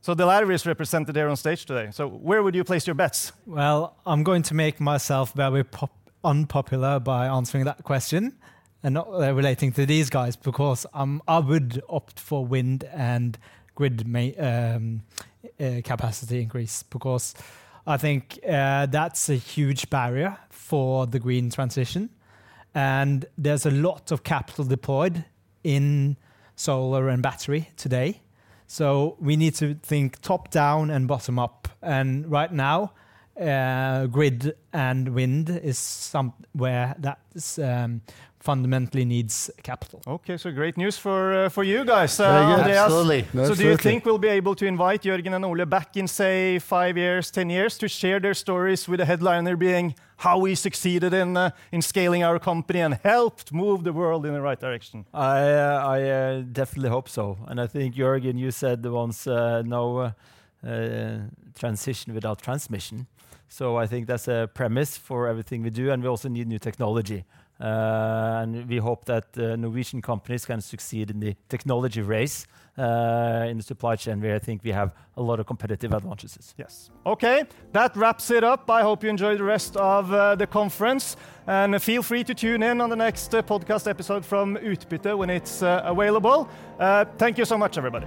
So 0.00 0.14
the 0.14 0.24
latter 0.24 0.50
is 0.52 0.64
represented 0.66 1.16
here 1.16 1.28
on 1.28 1.36
stage 1.36 1.66
today. 1.66 1.88
So 1.92 2.08
where 2.08 2.42
would 2.42 2.54
you 2.54 2.64
place 2.64 2.86
your 2.86 2.94
bets? 2.94 3.32
Well, 3.44 3.96
I'm 4.06 4.22
going 4.22 4.42
to 4.44 4.54
make 4.54 4.80
myself 4.80 5.32
very 5.32 5.64
pop- 5.64 6.10
unpopular 6.24 7.00
by 7.00 7.26
answering 7.26 7.64
that 7.64 7.82
question 7.84 8.36
and 8.86 8.94
not 8.94 9.08
uh, 9.08 9.34
relating 9.34 9.72
to 9.72 9.84
these 9.84 10.08
guys 10.08 10.36
because 10.36 10.86
um, 10.94 11.20
I 11.26 11.40
would 11.40 11.82
opt 11.88 12.20
for 12.20 12.46
wind 12.46 12.84
and 12.84 13.36
grid 13.74 14.02
um, 14.38 15.02
uh, 15.58 15.80
capacity 15.82 16.40
increase 16.40 16.84
because 16.84 17.34
I 17.84 17.96
think 17.96 18.38
uh, 18.48 18.86
that's 18.86 19.28
a 19.28 19.34
huge 19.34 19.90
barrier 19.90 20.38
for 20.50 21.04
the 21.08 21.18
green 21.18 21.50
transition. 21.50 22.10
And 22.76 23.26
there's 23.36 23.66
a 23.66 23.72
lot 23.72 24.12
of 24.12 24.22
capital 24.22 24.64
deployed 24.64 25.24
in 25.64 26.16
solar 26.54 27.08
and 27.08 27.20
battery 27.24 27.70
today. 27.76 28.20
So 28.68 29.16
we 29.18 29.34
need 29.34 29.56
to 29.56 29.74
think 29.74 30.20
top 30.20 30.52
down 30.52 30.90
and 30.90 31.08
bottom 31.08 31.40
up. 31.40 31.66
And 31.82 32.30
right 32.30 32.52
now, 32.52 32.92
uh, 33.40 34.06
grid 34.06 34.54
and 34.72 35.08
wind 35.08 35.50
is 35.50 35.76
somewhere 35.76 36.94
that's 37.00 37.58
um, 37.58 38.02
fundamentally 38.46 39.04
needs 39.04 39.50
capital. 39.62 40.00
Okay, 40.06 40.36
so 40.36 40.50
great 40.52 40.76
news 40.76 40.98
for 40.98 41.32
uh, 41.32 41.48
for 41.48 41.64
you 41.64 41.84
guys. 41.84 42.20
Uh, 42.20 42.24
Very 42.24 42.46
good. 42.46 42.60
Andreas. 42.60 42.84
Absolutely. 42.84 43.22
So 43.46 43.54
do 43.54 43.64
you 43.64 43.76
think 43.76 44.04
we'll 44.04 44.24
be 44.30 44.38
able 44.38 44.54
to 44.54 44.66
invite 44.66 45.02
Jørgen 45.08 45.34
and 45.34 45.44
Ole 45.44 45.66
back 45.66 45.96
in, 45.96 46.08
say, 46.08 46.58
five 46.58 46.96
years, 46.96 47.30
10 47.30 47.50
years 47.50 47.78
to 47.78 47.88
share 47.88 48.20
their 48.20 48.34
stories 48.34 48.88
with 48.88 49.00
a 49.00 49.04
headliner 49.04 49.56
being 49.56 49.94
how 50.16 50.38
we 50.38 50.54
succeeded 50.54 51.12
in, 51.12 51.36
uh, 51.36 51.50
in 51.72 51.82
scaling 51.82 52.24
our 52.24 52.38
company 52.38 52.80
and 52.80 52.94
helped 53.02 53.52
move 53.52 53.82
the 53.84 53.92
world 53.92 54.24
in 54.26 54.32
the 54.32 54.40
right 54.40 54.60
direction? 54.60 55.04
I 55.12 55.40
uh, 55.52 55.96
I 55.96 56.02
uh, 56.02 56.42
definitely 56.52 56.90
hope 56.90 57.08
so, 57.08 57.36
and 57.48 57.60
I 57.60 57.66
think 57.66 57.96
Jørgen, 57.96 58.38
you 58.38 58.50
said 58.50 58.86
once 58.86 59.26
uh, 59.26 59.62
no 59.62 59.98
uh, 59.98 60.10
uh, 60.66 61.18
transition 61.58 62.14
without 62.14 62.38
transmission. 62.42 63.06
So 63.48 63.82
I 63.82 63.86
think 63.86 64.06
that's 64.06 64.28
a 64.28 64.48
premise 64.54 64.96
for 64.98 65.28
everything 65.28 65.62
we 65.62 65.70
do, 65.70 65.90
and 65.92 66.02
we 66.02 66.08
also 66.08 66.28
need 66.28 66.48
new 66.48 66.58
technology. 66.58 67.24
Uh, 67.60 68.40
and 68.42 68.68
we 68.68 68.76
hope 68.76 69.04
that 69.06 69.24
uh, 69.38 69.56
Norwegian 69.56 70.02
companies 70.02 70.44
can 70.44 70.60
succeed 70.60 71.10
in 71.10 71.20
the 71.20 71.34
technology 71.48 72.02
race 72.02 72.46
uh, 72.76 73.46
in 73.48 73.56
the 73.56 73.62
supply 73.62 73.96
chain, 73.96 74.20
where 74.20 74.34
I 74.34 74.38
think 74.38 74.62
we 74.62 74.72
have 74.72 74.92
a 75.16 75.22
lot 75.22 75.40
of 75.40 75.46
competitive 75.46 75.92
advantages. 75.94 76.54
Yes. 76.58 76.90
Okay, 77.06 77.44
that 77.72 77.96
wraps 77.96 78.30
it 78.30 78.44
up. 78.44 78.70
I 78.70 78.82
hope 78.82 79.02
you 79.02 79.08
enjoy 79.08 79.36
the 79.36 79.44
rest 79.44 79.76
of 79.76 80.10
the 80.38 80.46
conference. 80.46 81.16
And 81.46 81.80
feel 81.80 82.02
free 82.02 82.24
to 82.24 82.34
tune 82.34 82.62
in 82.62 82.80
on 82.80 82.90
the 82.90 82.96
next 82.96 83.30
podcast 83.30 83.88
episode 83.88 84.26
from 84.26 84.56
Utbytte 84.56 85.16
when 85.16 85.30
it's 85.30 85.62
available. 85.62 86.50
Thank 87.16 87.38
you 87.38 87.46
so 87.46 87.56
much, 87.56 87.78
everybody. 87.78 88.06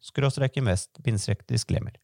skråstrek 0.00 0.56
invest, 0.56 0.98
disclaimer. 1.48 1.96